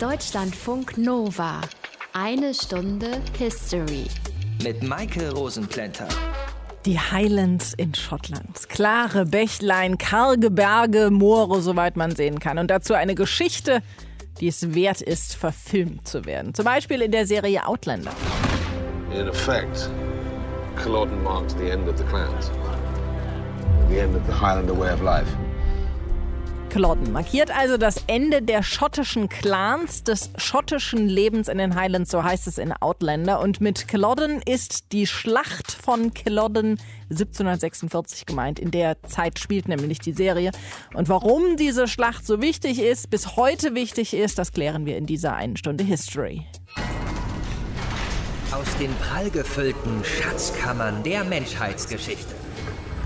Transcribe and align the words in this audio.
Deutschlandfunk 0.00 0.98
Nova. 0.98 1.60
Eine 2.14 2.52
Stunde 2.52 3.22
History. 3.38 4.06
Mit 4.64 4.82
Maike 4.82 5.32
Rosenplanter. 5.32 6.08
Die 6.84 6.98
Highlands 6.98 7.74
in 7.74 7.94
Schottland. 7.94 8.68
Klare 8.68 9.24
Bächlein, 9.24 9.96
karge 9.96 10.50
Berge, 10.50 11.10
Moore, 11.10 11.62
soweit 11.62 11.96
man 11.96 12.14
sehen 12.16 12.40
kann. 12.40 12.58
Und 12.58 12.72
dazu 12.72 12.94
eine 12.94 13.14
Geschichte, 13.14 13.82
die 14.40 14.48
es 14.48 14.74
wert 14.74 15.00
ist, 15.00 15.36
verfilmt 15.36 16.08
zu 16.08 16.24
werden. 16.24 16.54
Zum 16.54 16.64
Beispiel 16.64 17.00
in 17.00 17.12
der 17.12 17.26
Serie 17.26 17.64
Outlander. 17.64 18.12
In 19.12 19.28
effect, 19.28 19.88
Culloden 20.82 21.22
marks 21.22 21.54
the 21.54 21.70
end 21.70 21.88
of 21.88 21.96
the 21.96 22.04
clans. 22.04 22.50
The 23.88 23.98
end 23.98 24.16
of 24.16 24.22
the 24.26 24.32
Highlander 24.32 24.76
way 24.76 24.92
of 24.92 25.02
life. 25.02 25.28
Culloden 26.74 27.12
markiert 27.12 27.56
also 27.56 27.76
das 27.76 28.02
Ende 28.08 28.42
der 28.42 28.64
schottischen 28.64 29.28
Clans, 29.28 30.02
des 30.02 30.30
schottischen 30.36 31.08
Lebens 31.08 31.46
in 31.46 31.58
den 31.58 31.76
Highlands, 31.76 32.10
so 32.10 32.24
heißt 32.24 32.48
es 32.48 32.58
in 32.58 32.72
Outlander. 32.72 33.38
Und 33.38 33.60
mit 33.60 33.86
Culloden 33.86 34.42
ist 34.44 34.90
die 34.90 35.06
Schlacht 35.06 35.70
von 35.70 36.12
Culloden 36.12 36.80
1746 37.10 38.26
gemeint. 38.26 38.58
In 38.58 38.72
der 38.72 39.00
Zeit 39.04 39.38
spielt 39.38 39.68
nämlich 39.68 40.00
die 40.00 40.14
Serie. 40.14 40.50
Und 40.94 41.08
warum 41.08 41.56
diese 41.56 41.86
Schlacht 41.86 42.26
so 42.26 42.42
wichtig 42.42 42.80
ist, 42.80 43.08
bis 43.08 43.36
heute 43.36 43.76
wichtig 43.76 44.12
ist, 44.12 44.36
das 44.40 44.50
klären 44.50 44.84
wir 44.84 44.96
in 44.96 45.06
dieser 45.06 45.36
einen 45.36 45.56
Stunde 45.56 45.84
History. 45.84 46.44
Aus 48.50 48.66
den 48.80 48.92
prallgefüllten 48.96 50.02
Schatzkammern 50.02 51.04
der 51.04 51.22
Menschheitsgeschichte. 51.22 52.34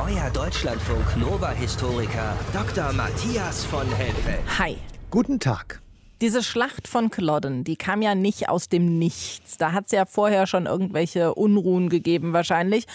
Euer 0.00 0.30
Deutschlandfunk 0.30 1.16
Nova-Historiker 1.16 2.36
Dr. 2.52 2.92
Matthias 2.92 3.64
von 3.64 3.84
Helfeld. 3.88 4.42
Hi. 4.56 4.76
Guten 5.10 5.40
Tag. 5.40 5.80
Diese 6.20 6.42
Schlacht 6.42 6.88
von 6.88 7.10
Culloden, 7.10 7.62
die 7.62 7.76
kam 7.76 8.02
ja 8.02 8.16
nicht 8.16 8.48
aus 8.48 8.68
dem 8.68 8.98
Nichts. 8.98 9.56
Da 9.56 9.70
hat 9.70 9.86
es 9.86 9.92
ja 9.92 10.04
vorher 10.04 10.48
schon 10.48 10.66
irgendwelche 10.66 11.32
Unruhen 11.34 11.88
gegeben 11.88 12.32
wahrscheinlich. 12.32 12.86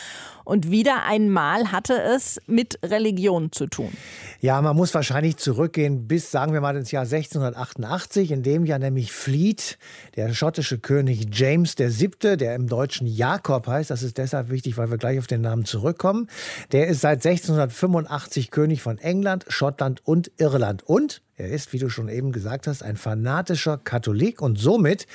Und 0.43 0.69
wieder 0.69 1.05
einmal 1.05 1.71
hatte 1.71 1.93
es 2.01 2.41
mit 2.47 2.77
Religion 2.83 3.53
zu 3.53 3.67
tun. 3.67 3.93
Ja, 4.41 4.61
man 4.61 4.75
muss 4.75 4.93
wahrscheinlich 4.93 5.37
zurückgehen 5.37 6.05
bis, 6.05 6.31
sagen 6.31 6.51
wir 6.51 6.59
mal, 6.59 6.75
ins 6.75 6.91
Jahr 6.91 7.03
1688, 7.03 8.31
in 8.31 8.43
dem 8.43 8.65
ja 8.65 8.77
nämlich 8.77 9.13
flieht 9.13 9.77
der 10.17 10.33
schottische 10.33 10.79
König 10.79 11.27
James 11.31 11.77
VII., 11.77 12.35
der 12.35 12.55
im 12.55 12.67
Deutschen 12.67 13.07
Jakob 13.07 13.67
heißt. 13.67 13.89
Das 13.89 14.03
ist 14.03 14.17
deshalb 14.17 14.49
wichtig, 14.49 14.77
weil 14.77 14.91
wir 14.91 14.97
gleich 14.97 15.17
auf 15.17 15.27
den 15.27 15.39
Namen 15.39 15.63
zurückkommen. 15.63 16.27
Der 16.73 16.87
ist 16.87 16.99
seit 16.99 17.25
1685 17.25 18.51
König 18.51 18.81
von 18.81 18.97
England, 18.97 19.45
Schottland 19.47 20.05
und 20.05 20.29
Irland. 20.37 20.83
Und 20.83 21.21
er 21.35 21.49
ist, 21.49 21.73
wie 21.73 21.79
du 21.79 21.89
schon 21.89 22.09
eben 22.09 22.31
gesagt 22.31 22.67
hast, 22.67 22.83
ein 22.83 22.95
fanatischer 22.95 23.79
Katholik 23.83 24.39
und 24.39 24.59
somit 24.59 25.07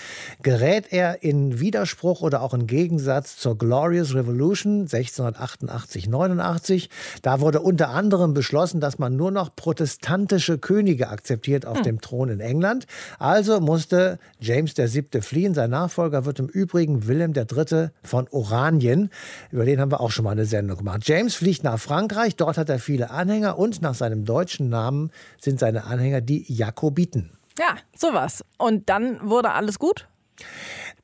gerät 0.42 0.86
er 0.90 1.22
in 1.22 1.60
Widerspruch 1.60 2.22
oder 2.22 2.42
auch 2.42 2.54
in 2.54 2.66
Gegensatz 2.66 3.36
zur 3.36 3.56
Glorious 3.56 4.16
Revolution 4.16 4.80
1688, 4.80 6.08
89. 6.08 6.90
Da 7.22 7.40
wurde 7.40 7.60
unter 7.60 7.90
anderem 7.90 8.34
beschlossen, 8.34 8.80
dass 8.80 8.98
man 8.98 9.14
nur 9.14 9.30
noch 9.30 9.54
protestantische 9.54 10.58
Könige 10.58 11.08
akzeptiert 11.08 11.64
auf 11.64 11.78
hm. 11.78 11.84
dem 11.84 12.00
Thron 12.00 12.30
in 12.30 12.40
England. 12.40 12.86
Also 13.20 13.60
musste 13.60 14.18
James 14.40 14.76
VII. 14.76 15.22
fliehen. 15.22 15.54
Sein 15.54 15.70
Nachfolger 15.70 16.24
wird 16.24 16.40
im 16.40 16.48
Übrigen 16.48 17.06
Wilhelm 17.06 17.32
III. 17.32 17.90
von 18.02 18.26
Oranien. 18.32 19.10
Über 19.52 19.64
den 19.64 19.80
haben 19.80 19.92
wir 19.92 20.00
auch 20.00 20.10
schon 20.10 20.24
mal 20.24 20.32
eine 20.32 20.46
Sendung 20.46 20.78
gemacht. 20.78 21.02
James 21.04 21.36
fliegt 21.36 21.62
nach 21.62 21.78
Frankreich. 21.78 22.34
Dort 22.34 22.58
hat 22.58 22.68
er 22.70 22.80
viele 22.80 23.10
Anhänger 23.10 23.56
und 23.56 23.82
nach 23.82 23.94
seinem 23.94 24.24
deutschen 24.24 24.68
Namen 24.68 25.12
sind 25.40 25.60
seine 25.60 25.84
Anhänger 25.84 26.07
Anhänger 26.08 26.20
die 26.20 26.44
Jakobiten. 26.48 27.30
Ja, 27.58 27.76
sowas. 27.96 28.44
Und 28.56 28.88
dann 28.88 29.18
wurde 29.28 29.50
alles 29.52 29.78
gut? 29.78 30.08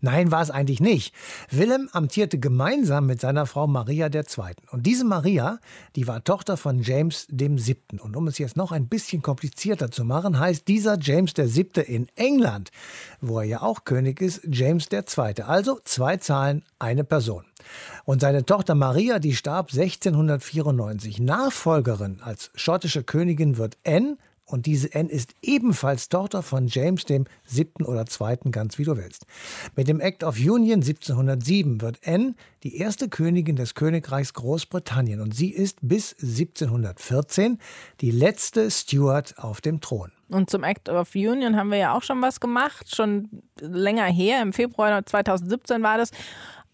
Nein, 0.00 0.30
war 0.30 0.42
es 0.42 0.50
eigentlich 0.50 0.80
nicht. 0.80 1.14
Willem 1.50 1.88
amtierte 1.92 2.38
gemeinsam 2.38 3.06
mit 3.06 3.20
seiner 3.20 3.46
Frau 3.46 3.66
Maria 3.66 4.06
II. 4.06 4.54
Und 4.70 4.84
diese 4.84 5.04
Maria, 5.04 5.58
die 5.96 6.06
war 6.06 6.22
Tochter 6.22 6.56
von 6.56 6.82
James 6.82 7.26
VII. 7.30 8.00
Und 8.00 8.14
um 8.14 8.28
es 8.28 8.38
jetzt 8.38 8.56
noch 8.56 8.70
ein 8.70 8.86
bisschen 8.86 9.22
komplizierter 9.22 9.90
zu 9.90 10.04
machen, 10.04 10.38
heißt 10.38 10.68
dieser 10.68 10.98
James 11.00 11.32
VII. 11.36 11.82
in 11.86 12.06
England, 12.16 12.70
wo 13.20 13.40
er 13.40 13.46
ja 13.46 13.62
auch 13.62 13.84
König 13.84 14.20
ist, 14.20 14.42
James 14.48 14.88
II. 14.92 15.42
Also 15.42 15.80
zwei 15.84 16.18
Zahlen, 16.18 16.64
eine 16.78 17.02
Person. 17.02 17.44
Und 18.04 18.20
seine 18.20 18.44
Tochter 18.44 18.74
Maria, 18.74 19.18
die 19.18 19.34
starb 19.34 19.72
1694. 19.72 21.18
Nachfolgerin 21.18 22.20
als 22.22 22.50
schottische 22.54 23.02
Königin 23.02 23.56
wird 23.56 23.78
Anne 23.86 24.18
und 24.46 24.66
diese 24.66 24.94
N 24.94 25.08
ist 25.08 25.34
ebenfalls 25.42 26.08
Tochter 26.08 26.42
von 26.42 26.66
James 26.66 27.04
dem 27.04 27.26
siebten 27.44 27.84
oder 27.84 28.06
zweiten, 28.06 28.52
ganz 28.52 28.78
wie 28.78 28.84
du 28.84 28.96
willst. 28.96 29.26
Mit 29.74 29.88
dem 29.88 30.00
Act 30.00 30.22
of 30.22 30.36
Union 30.36 30.80
1707 30.80 31.80
wird 31.80 32.06
N 32.06 32.36
die 32.62 32.76
erste 32.76 33.08
Königin 33.08 33.56
des 33.56 33.74
Königreichs 33.74 34.34
Großbritannien 34.34 35.20
und 35.20 35.34
sie 35.34 35.50
ist 35.50 35.78
bis 35.82 36.14
1714 36.20 37.58
die 38.00 38.10
letzte 38.10 38.70
Stuart 38.70 39.38
auf 39.38 39.60
dem 39.60 39.80
Thron. 39.80 40.12
Und 40.28 40.50
zum 40.50 40.64
Act 40.64 40.88
of 40.88 41.14
Union 41.14 41.56
haben 41.56 41.70
wir 41.70 41.78
ja 41.78 41.94
auch 41.94 42.02
schon 42.02 42.20
was 42.22 42.40
gemacht, 42.40 42.94
schon 42.94 43.28
länger 43.60 44.06
her, 44.06 44.42
im 44.42 44.52
Februar 44.52 45.04
2017 45.04 45.82
war 45.82 45.98
das. 45.98 46.10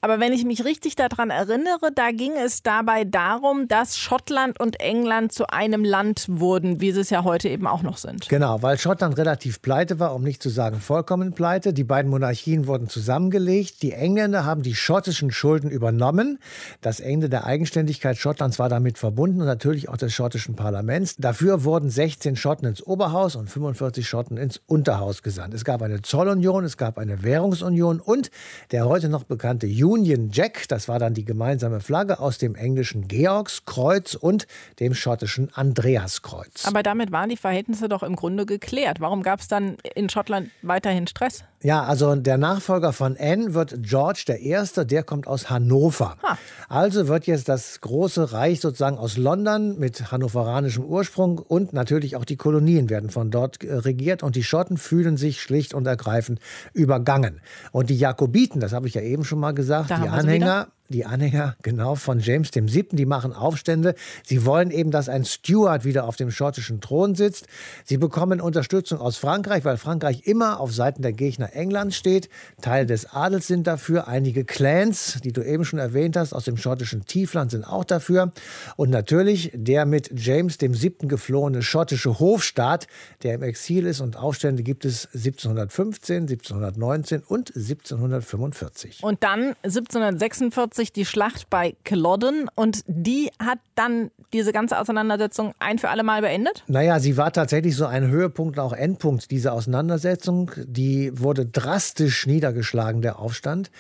Aber 0.03 0.19
wenn 0.19 0.33
ich 0.33 0.47
mich 0.47 0.65
richtig 0.65 0.97
daran 0.97 1.29
erinnere, 1.29 1.93
da 1.95 2.11
ging 2.11 2.33
es 2.33 2.63
dabei 2.63 3.05
darum, 3.05 3.69
dass 3.69 3.99
Schottland 3.99 4.59
und 4.59 4.81
England 4.81 5.31
zu 5.31 5.49
einem 5.49 5.85
Land 5.85 6.25
wurden, 6.29 6.81
wie 6.81 6.93
sie 6.93 7.01
es 7.01 7.11
ja 7.11 7.23
heute 7.23 7.51
eben 7.51 7.67
auch 7.67 7.83
noch 7.83 7.99
sind. 7.99 8.27
Genau, 8.31 8.63
weil 8.63 8.79
Schottland 8.79 9.19
relativ 9.19 9.61
pleite 9.61 9.99
war, 9.99 10.15
um 10.15 10.23
nicht 10.23 10.43
zu 10.43 10.49
sagen 10.49 10.81
vollkommen 10.81 11.35
pleite. 11.35 11.75
Die 11.75 11.85
beiden 11.85 12.11
Monarchien 12.11 12.67
wurden 12.67 12.89
zusammengelegt. 12.89 13.83
Die 13.83 13.93
Engländer 13.93 14.47
haben 14.47 14.63
die 14.63 14.75
schottischen 14.75 15.31
Schulden 15.33 15.71
übernommen. 15.71 16.39
Das 16.81 17.01
Ende 17.01 17.29
der 17.29 17.45
Eigenständigkeit 17.45 18.17
Schottlands 18.17 18.59
war 18.59 18.71
damit 18.71 18.97
verbunden 18.97 19.41
und 19.41 19.47
natürlich 19.47 19.91
auch 19.91 19.99
des 19.99 20.15
schottischen 20.15 20.57
Parlaments. 20.57 21.17
Dafür 21.17 21.65
wurden 21.65 21.91
16 21.91 22.37
Schotten 22.37 22.67
ins 22.67 22.87
Oberhaus 22.87 23.37
und 23.37 23.51
45 23.51 24.09
Schotten 24.09 24.39
ins 24.39 24.63
Unterhaus 24.67 25.23
gesandt. 25.23 25.53
Es 25.53 25.67
gab 25.67 25.83
eine 25.83 26.01
Zollunion, 26.01 26.65
es 26.65 26.79
gab 26.79 26.97
eine 26.97 27.23
Währungsunion 27.23 28.01
und 28.01 28.31
der 28.71 28.87
heute 28.87 29.11
noch 29.11 29.25
bekannte 29.25 29.67
Union 29.91 30.31
Jack, 30.33 30.69
das 30.69 30.87
war 30.87 31.01
dann 31.01 31.15
die 31.15 31.25
gemeinsame 31.25 31.81
Flagge 31.81 32.21
aus 32.21 32.39
dem 32.39 32.55
englischen 32.55 33.09
Georgskreuz 33.09 34.15
und 34.15 34.47
dem 34.79 34.95
schottischen 34.95 35.53
Andreaskreuz. 35.53 36.65
Aber 36.65 36.85
damit 36.85 37.11
waren 37.11 37.29
die 37.29 37.37
Verhältnisse 37.37 37.89
doch 37.89 38.05
im 38.05 38.15
Grunde 38.15 38.47
geklärt. 38.47 39.01
Warum 39.01 39.25
gab 39.25 39.41
es 39.41 39.49
dann 39.49 39.79
in 39.97 40.09
Schottland 40.09 40.51
weiterhin 40.63 41.09
Stress? 41.09 41.43
Ja, 41.63 41.85
also 41.85 42.15
der 42.15 42.39
Nachfolger 42.39 42.93
von 42.93 43.17
Anne 43.19 43.55
wird 43.55 43.83
George 43.83 44.25
der 44.29 44.41
Erste, 44.41 44.87
der 44.87 45.03
kommt 45.03 45.27
aus 45.27 45.51
Hannover. 45.51 46.17
Ha. 46.23 46.39
Also 46.69 47.09
wird 47.09 47.27
jetzt 47.27 47.49
das 47.49 47.81
große 47.81 48.33
Reich 48.33 48.61
sozusagen 48.61 48.97
aus 48.97 49.17
London 49.17 49.79
mit 49.79 50.13
hannoveranischem 50.13 50.85
Ursprung 50.85 51.39
und 51.39 51.73
natürlich 51.73 52.17
auch 52.17 52.25
die 52.25 52.37
Kolonien 52.37 52.89
werden 52.91 53.11
von 53.11 53.31
dort 53.31 53.63
äh, 53.63 53.75
regiert 53.75 54.23
und 54.23 54.37
die 54.37 54.45
Schotten 54.45 54.77
fühlen 54.77 55.17
sich 55.17 55.41
schlicht 55.41 55.75
und 55.75 55.87
ergreifend 55.87 56.41
übergangen. 56.73 57.41
Und 57.73 57.91
die 57.91 57.99
Jakobiten, 57.99 58.61
das 58.61 58.73
habe 58.73 58.87
ich 58.87 58.95
ja 58.95 59.03
eben 59.03 59.25
schon 59.25 59.41
mal 59.41 59.53
gesagt, 59.53 59.71
gesagt, 59.71 59.91
da 59.91 60.05
die 60.05 60.09
Anhänger 60.09 60.69
die 60.91 61.07
Anhänger 61.07 61.57
genau 61.63 61.95
von 61.95 62.21
James 62.21 62.51
dem 62.51 62.69
Siebten, 62.69 62.97
die 62.97 63.07
machen 63.07 63.33
Aufstände. 63.33 63.95
Sie 64.25 64.45
wollen 64.45 64.71
eben, 64.71 64.91
dass 64.91 65.09
ein 65.09 65.25
Stuart 65.25 65.85
wieder 65.85 66.05
auf 66.05 66.17
dem 66.17 66.31
schottischen 66.31 66.81
Thron 66.81 67.15
sitzt. 67.15 67.47
Sie 67.85 67.97
bekommen 67.97 68.41
Unterstützung 68.41 69.01
aus 69.01 69.17
Frankreich, 69.17 69.65
weil 69.65 69.77
Frankreich 69.77 70.27
immer 70.27 70.61
auf 70.61 70.73
Seiten 70.73 71.03
der 71.03 71.13
Gegner 71.13 71.55
Englands 71.55 71.97
steht. 71.97 72.29
Teil 72.61 72.87
des 72.87 73.13
Adels 73.13 73.47
sind 73.47 73.67
dafür. 73.67 74.09
Einige 74.09 74.45
Clans, 74.45 75.19
die 75.23 75.33
du 75.33 75.43
eben 75.43 75.65
schon 75.65 75.79
erwähnt 75.79 76.17
hast, 76.17 76.33
aus 76.33 76.45
dem 76.45 76.57
schottischen 76.57 77.07
Tiefland 77.07 77.53
sind 77.53 77.65
auch 77.65 77.85
dafür. 77.85 78.33
Und 78.77 78.91
natürlich 78.91 79.53
der 79.55 79.87
mit 79.87 80.11
James 80.15 80.59
dem 80.59 80.75
Siebten 80.75 81.09
geflohene 81.09 81.63
schottische 81.63 82.19
Hofstaat, 82.19 82.87
der 83.23 83.35
im 83.35 83.43
Exil 83.43 83.87
ist 83.87 84.01
und 84.01 84.17
Aufstände 84.17 84.63
gibt 84.63 84.85
es 84.85 85.07
1715, 85.15 86.23
1719 86.23 87.23
und 87.27 87.55
1745. 87.55 89.03
Und 89.03 89.23
dann 89.23 89.55
1746 89.63 90.80
1940 90.81 90.93
die 90.93 91.05
Schlacht 91.05 91.51
bei 91.51 91.77
Culloden 91.85 92.49
und 92.55 92.81
die 92.87 93.31
hat 93.39 93.59
dann 93.75 94.11
diese 94.33 94.53
ganze 94.53 94.79
Auseinandersetzung 94.79 95.53
ein 95.59 95.79
für 95.79 95.89
alle 95.91 96.03
Mal 96.03 96.23
beendet? 96.23 96.65
Naja, 96.69 97.01
sie 97.01 97.17
war 97.17 97.33
tatsächlich 97.33 97.77
so 97.77 97.87
ein 97.87 98.09
Höhepunkt 98.09 98.59
und 98.59 98.65
auch 98.65 98.73
Endpunkt 98.73 99.31
dieser 99.31 99.53
Auseinandersetzung. 99.53 100.51
Die 100.65 101.11
wurde 101.19 101.47
drastisch 101.47 102.27
niedergeschlagen, 102.27 103.03
der 103.03 103.19
Aufstand. 103.19 103.71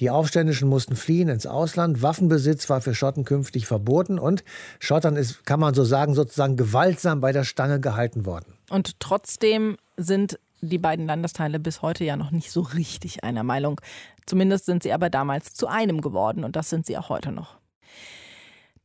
Die 0.00 0.10
Aufständischen 0.10 0.68
mussten 0.68 0.96
fliehen 0.96 1.28
ins 1.28 1.46
Ausland. 1.46 2.02
Waffenbesitz 2.02 2.68
war 2.68 2.80
für 2.80 2.94
Schotten 2.94 3.24
künftig 3.24 3.66
verboten 3.66 4.18
und 4.18 4.44
Schottern 4.78 5.16
ist, 5.16 5.44
kann 5.46 5.60
man 5.60 5.74
so 5.74 5.84
sagen, 5.84 6.14
sozusagen 6.14 6.56
gewaltsam 6.56 7.20
bei 7.20 7.32
der 7.32 7.44
Stange 7.44 7.80
gehalten 7.80 8.26
worden. 8.26 8.54
Und 8.70 9.00
trotzdem 9.00 9.76
sind 9.96 10.38
die 10.60 10.78
beiden 10.78 11.06
Landesteile 11.06 11.58
bis 11.58 11.82
heute 11.82 12.04
ja 12.04 12.16
noch 12.16 12.30
nicht 12.30 12.50
so 12.50 12.60
richtig 12.60 13.24
einer 13.24 13.42
Meinung. 13.44 13.80
Zumindest 14.26 14.66
sind 14.66 14.82
sie 14.82 14.92
aber 14.92 15.10
damals 15.10 15.54
zu 15.54 15.66
einem 15.66 16.00
geworden 16.00 16.44
und 16.44 16.56
das 16.56 16.70
sind 16.70 16.86
sie 16.86 16.98
auch 16.98 17.08
heute 17.08 17.32
noch. 17.32 17.56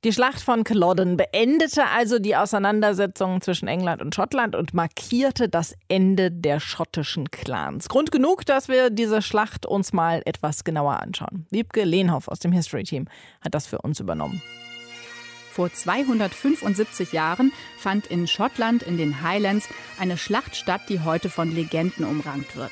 Die 0.03 0.11
Schlacht 0.11 0.41
von 0.41 0.65
Culloden 0.65 1.15
beendete 1.15 1.85
also 1.85 2.19
die 2.19 2.35
Auseinandersetzungen 2.35 3.39
zwischen 3.39 3.69
England 3.69 4.01
und 4.01 4.13
Schottland 4.13 4.53
und 4.53 4.73
markierte 4.73 5.47
das 5.47 5.75
Ende 5.87 6.29
der 6.29 6.59
schottischen 6.59 7.31
Clans. 7.31 7.87
Grund 7.87 8.11
genug, 8.11 8.45
dass 8.45 8.67
wir 8.67 8.89
diese 8.89 9.21
Schlacht 9.21 9.65
uns 9.65 9.93
mal 9.93 10.21
etwas 10.25 10.65
genauer 10.65 10.99
anschauen. 10.99 11.45
Wiebke 11.51 11.85
Lehnhoff 11.85 12.27
aus 12.27 12.39
dem 12.39 12.51
History 12.51 12.83
Team 12.83 13.07
hat 13.39 13.55
das 13.55 13.65
für 13.65 13.77
uns 13.79 14.01
übernommen. 14.01 14.41
Vor 15.53 15.71
275 15.71 17.13
Jahren 17.13 17.51
fand 17.77 18.07
in 18.07 18.25
Schottland 18.25 18.81
in 18.81 18.97
den 18.97 19.21
Highlands 19.21 19.69
eine 19.99 20.17
Schlacht 20.17 20.55
statt, 20.55 20.81
die 20.89 21.01
heute 21.01 21.29
von 21.29 21.51
Legenden 21.51 22.05
umrankt 22.05 22.55
wird. 22.55 22.71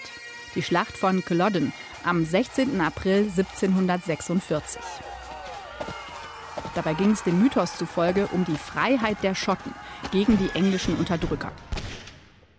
Die 0.56 0.64
Schlacht 0.64 0.98
von 0.98 1.24
Culloden 1.24 1.74
am 2.04 2.26
16. 2.26 2.82
April 2.82 3.30
1746. 3.38 4.82
Dabei 6.74 6.96
ging 6.96 7.12
es 7.12 7.22
dem 7.22 7.40
Mythos 7.40 7.78
zufolge 7.78 8.28
um 8.32 8.46
die 8.46 8.58
Freiheit 8.58 9.22
der 9.22 9.36
Schotten 9.36 9.76
gegen 10.12 10.40
die 10.40 10.50
englischen 10.56 10.96
Unterdrücker. 10.96 11.52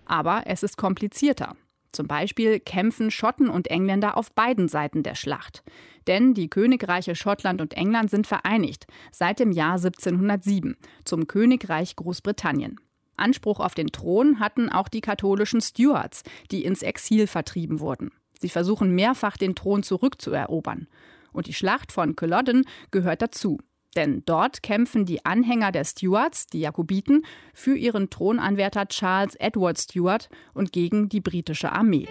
Aber 0.06 0.42
es 0.46 0.62
ist 0.62 0.76
komplizierter. 0.76 1.56
Zum 1.92 2.06
Beispiel 2.06 2.58
kämpfen 2.58 3.10
Schotten 3.10 3.48
und 3.48 3.68
Engländer 3.68 4.16
auf 4.16 4.32
beiden 4.32 4.68
Seiten 4.68 5.02
der 5.02 5.14
Schlacht. 5.14 5.62
Denn 6.06 6.34
die 6.34 6.48
Königreiche 6.48 7.14
Schottland 7.14 7.60
und 7.60 7.74
England 7.74 8.10
sind 8.10 8.26
vereinigt 8.26 8.86
seit 9.12 9.38
dem 9.38 9.52
Jahr 9.52 9.74
1707 9.74 10.76
zum 11.04 11.26
Königreich 11.26 11.94
Großbritannien. 11.96 12.80
Anspruch 13.16 13.60
auf 13.60 13.74
den 13.74 13.88
Thron 13.88 14.40
hatten 14.40 14.70
auch 14.70 14.88
die 14.88 15.02
katholischen 15.02 15.60
Stuarts, 15.60 16.22
die 16.50 16.64
ins 16.64 16.82
Exil 16.82 17.26
vertrieben 17.26 17.80
wurden. 17.80 18.10
Sie 18.40 18.48
versuchen 18.48 18.94
mehrfach 18.94 19.36
den 19.36 19.54
Thron 19.54 19.82
zurückzuerobern. 19.82 20.88
Und 21.32 21.46
die 21.46 21.54
Schlacht 21.54 21.92
von 21.92 22.16
Culloden 22.16 22.64
gehört 22.90 23.22
dazu. 23.22 23.58
Denn 23.96 24.22
dort 24.24 24.62
kämpfen 24.62 25.04
die 25.04 25.24
Anhänger 25.24 25.70
der 25.70 25.84
Stuarts, 25.84 26.46
die 26.46 26.60
Jakobiten, 26.60 27.24
für 27.52 27.76
ihren 27.76 28.08
Thronanwärter 28.08 28.86
Charles 28.88 29.34
Edward 29.36 29.78
Stuart 29.78 30.28
und 30.54 30.72
gegen 30.72 31.08
die 31.08 31.20
britische 31.20 31.72
Armee. 31.72 32.08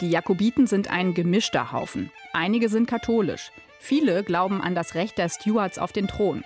Die 0.00 0.10
Jakobiten 0.10 0.66
sind 0.66 0.90
ein 0.90 1.14
gemischter 1.14 1.72
Haufen. 1.72 2.10
Einige 2.32 2.68
sind 2.68 2.86
katholisch. 2.86 3.52
Viele 3.78 4.22
glauben 4.22 4.60
an 4.60 4.74
das 4.74 4.94
Recht 4.94 5.18
der 5.18 5.28
Stuarts 5.28 5.78
auf 5.78 5.92
den 5.92 6.06
Thron. 6.06 6.44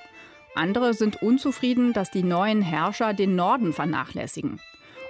Andere 0.54 0.94
sind 0.94 1.22
unzufrieden, 1.22 1.92
dass 1.92 2.10
die 2.10 2.22
neuen 2.22 2.62
Herrscher 2.62 3.12
den 3.12 3.36
Norden 3.36 3.74
vernachlässigen. 3.74 4.60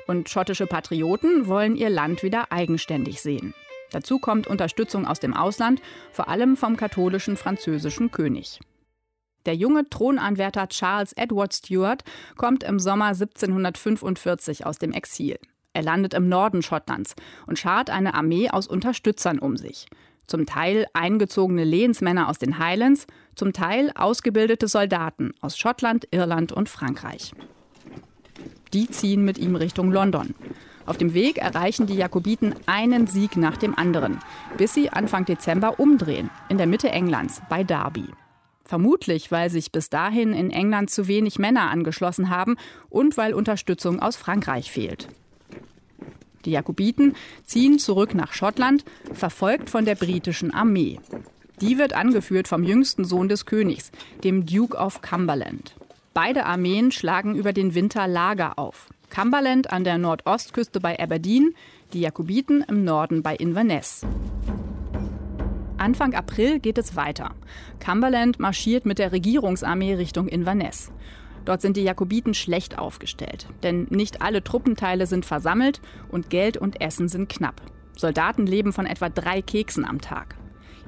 Und 0.08 0.28
schottische 0.28 0.66
Patrioten 0.66 1.46
wollen 1.46 1.76
ihr 1.76 1.90
Land 1.90 2.22
wieder 2.22 2.50
eigenständig 2.50 3.20
sehen. 3.20 3.54
Dazu 3.90 4.18
kommt 4.18 4.46
Unterstützung 4.46 5.06
aus 5.06 5.20
dem 5.20 5.34
Ausland, 5.34 5.80
vor 6.12 6.28
allem 6.28 6.56
vom 6.56 6.76
katholischen 6.76 7.36
französischen 7.36 8.10
König. 8.10 8.60
Der 9.46 9.54
junge 9.54 9.88
Thronanwärter 9.88 10.68
Charles 10.68 11.12
Edward 11.12 11.54
Stuart 11.54 12.02
kommt 12.36 12.64
im 12.64 12.78
Sommer 12.80 13.06
1745 13.06 14.66
aus 14.66 14.78
dem 14.78 14.92
Exil. 14.92 15.38
Er 15.72 15.82
landet 15.82 16.14
im 16.14 16.28
Norden 16.28 16.62
Schottlands 16.62 17.14
und 17.46 17.58
schart 17.58 17.90
eine 17.90 18.14
Armee 18.14 18.50
aus 18.50 18.66
Unterstützern 18.66 19.38
um 19.38 19.56
sich. 19.56 19.86
Zum 20.26 20.46
Teil 20.46 20.86
eingezogene 20.92 21.62
Lehensmänner 21.62 22.28
aus 22.28 22.38
den 22.38 22.58
Highlands, 22.58 23.06
zum 23.36 23.52
Teil 23.52 23.92
ausgebildete 23.94 24.66
Soldaten 24.66 25.32
aus 25.40 25.56
Schottland, 25.56 26.08
Irland 26.10 26.50
und 26.50 26.68
Frankreich. 26.68 27.32
Die 28.72 28.90
ziehen 28.90 29.24
mit 29.24 29.38
ihm 29.38 29.54
Richtung 29.54 29.92
London. 29.92 30.34
Auf 30.86 30.96
dem 30.96 31.14
Weg 31.14 31.38
erreichen 31.38 31.86
die 31.86 31.96
Jakobiten 31.96 32.54
einen 32.66 33.08
Sieg 33.08 33.36
nach 33.36 33.56
dem 33.56 33.76
anderen, 33.76 34.20
bis 34.56 34.72
sie 34.72 34.90
Anfang 34.90 35.24
Dezember 35.24 35.80
umdrehen, 35.80 36.30
in 36.48 36.58
der 36.58 36.68
Mitte 36.68 36.88
Englands, 36.88 37.42
bei 37.48 37.64
Derby. 37.64 38.06
Vermutlich, 38.64 39.30
weil 39.30 39.50
sich 39.50 39.70
bis 39.72 39.90
dahin 39.90 40.32
in 40.32 40.50
England 40.50 40.90
zu 40.90 41.08
wenig 41.08 41.38
Männer 41.38 41.70
angeschlossen 41.70 42.30
haben 42.30 42.56
und 42.88 43.16
weil 43.16 43.34
Unterstützung 43.34 44.00
aus 44.00 44.16
Frankreich 44.16 44.70
fehlt. 44.70 45.08
Die 46.44 46.52
Jakobiten 46.52 47.14
ziehen 47.44 47.78
zurück 47.78 48.14
nach 48.14 48.32
Schottland, 48.32 48.84
verfolgt 49.12 49.68
von 49.68 49.84
der 49.84 49.96
britischen 49.96 50.54
Armee. 50.54 51.00
Die 51.60 51.78
wird 51.78 51.94
angeführt 51.94 52.48
vom 52.48 52.62
jüngsten 52.62 53.04
Sohn 53.04 53.28
des 53.28 53.46
Königs, 53.46 53.90
dem 54.22 54.46
Duke 54.46 54.76
of 54.76 55.00
Cumberland. 55.00 55.74
Beide 56.14 56.46
Armeen 56.46 56.92
schlagen 56.92 57.34
über 57.34 57.52
den 57.52 57.74
Winter 57.74 58.06
Lager 58.06 58.58
auf. 58.58 58.88
Cumberland 59.10 59.70
an 59.70 59.84
der 59.84 59.98
Nordostküste 59.98 60.80
bei 60.80 60.98
Aberdeen, 60.98 61.54
die 61.92 62.00
Jakobiten 62.00 62.64
im 62.68 62.84
Norden 62.84 63.22
bei 63.22 63.36
Inverness. 63.36 64.02
Anfang 65.78 66.14
April 66.14 66.58
geht 66.58 66.78
es 66.78 66.96
weiter. 66.96 67.32
Cumberland 67.80 68.40
marschiert 68.40 68.86
mit 68.86 68.98
der 68.98 69.12
Regierungsarmee 69.12 69.94
Richtung 69.94 70.28
Inverness. 70.28 70.90
Dort 71.44 71.60
sind 71.62 71.76
die 71.76 71.84
Jakobiten 71.84 72.34
schlecht 72.34 72.78
aufgestellt, 72.78 73.46
denn 73.62 73.86
nicht 73.90 74.20
alle 74.20 74.42
Truppenteile 74.42 75.06
sind 75.06 75.24
versammelt 75.24 75.80
und 76.08 76.28
Geld 76.28 76.56
und 76.56 76.80
Essen 76.80 77.08
sind 77.08 77.28
knapp. 77.28 77.62
Soldaten 77.96 78.46
leben 78.46 78.72
von 78.72 78.84
etwa 78.84 79.08
drei 79.08 79.42
Keksen 79.42 79.84
am 79.84 80.00
Tag. 80.00 80.36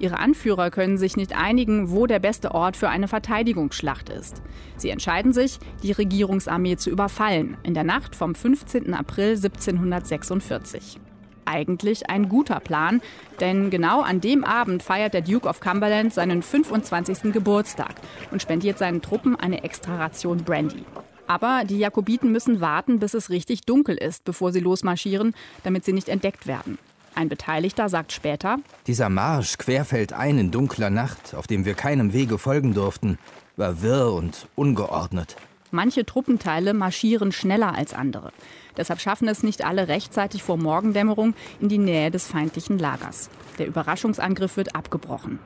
Ihre 0.00 0.18
Anführer 0.18 0.70
können 0.70 0.96
sich 0.96 1.16
nicht 1.16 1.36
einigen, 1.36 1.90
wo 1.90 2.06
der 2.06 2.20
beste 2.20 2.52
Ort 2.52 2.76
für 2.76 2.88
eine 2.88 3.08
Verteidigungsschlacht 3.08 4.08
ist. 4.10 4.42
Sie 4.76 4.90
entscheiden 4.90 5.32
sich, 5.32 5.58
die 5.82 5.92
Regierungsarmee 5.92 6.76
zu 6.76 6.90
überfallen, 6.90 7.56
in 7.64 7.74
der 7.74 7.84
Nacht 7.84 8.14
vom 8.14 8.34
15. 8.34 8.94
April 8.94 9.30
1746. 9.30 11.00
Eigentlich 11.44 12.10
ein 12.10 12.28
guter 12.28 12.60
Plan, 12.60 13.00
denn 13.40 13.70
genau 13.70 14.02
an 14.02 14.20
dem 14.20 14.44
Abend 14.44 14.82
feiert 14.82 15.14
der 15.14 15.22
Duke 15.22 15.48
of 15.48 15.60
Cumberland 15.60 16.12
seinen 16.12 16.42
25. 16.42 17.32
Geburtstag 17.32 17.94
und 18.30 18.42
spendiert 18.42 18.78
seinen 18.78 19.02
Truppen 19.02 19.34
eine 19.34 19.64
extra 19.64 19.96
Ration 19.96 20.44
Brandy. 20.44 20.84
Aber 21.26 21.62
die 21.64 21.78
Jakobiten 21.78 22.32
müssen 22.32 22.60
warten, 22.60 22.98
bis 22.98 23.14
es 23.14 23.30
richtig 23.30 23.62
dunkel 23.62 23.96
ist, 23.96 24.24
bevor 24.24 24.52
sie 24.52 24.60
losmarschieren, 24.60 25.34
damit 25.62 25.84
sie 25.84 25.92
nicht 25.92 26.08
entdeckt 26.08 26.46
werden. 26.46 26.78
Ein 27.18 27.28
Beteiligter 27.28 27.88
sagt 27.88 28.12
später, 28.12 28.58
Dieser 28.86 29.08
Marsch 29.08 29.58
querfeldein 29.58 30.38
in 30.38 30.50
dunkler 30.52 30.88
Nacht, 30.88 31.34
auf 31.34 31.48
dem 31.48 31.64
wir 31.64 31.74
keinem 31.74 32.12
Wege 32.12 32.38
folgen 32.38 32.74
durften, 32.74 33.18
war 33.56 33.82
wirr 33.82 34.12
und 34.12 34.46
ungeordnet. 34.54 35.34
Manche 35.72 36.06
Truppenteile 36.06 36.74
marschieren 36.74 37.32
schneller 37.32 37.74
als 37.74 37.92
andere. 37.92 38.30
Deshalb 38.76 39.00
schaffen 39.00 39.26
es 39.26 39.42
nicht 39.42 39.64
alle 39.64 39.88
rechtzeitig 39.88 40.44
vor 40.44 40.58
Morgendämmerung 40.58 41.34
in 41.60 41.68
die 41.68 41.78
Nähe 41.78 42.12
des 42.12 42.28
feindlichen 42.28 42.78
Lagers. 42.78 43.30
Der 43.58 43.66
Überraschungsangriff 43.66 44.56
wird 44.56 44.76
abgebrochen. 44.76 45.40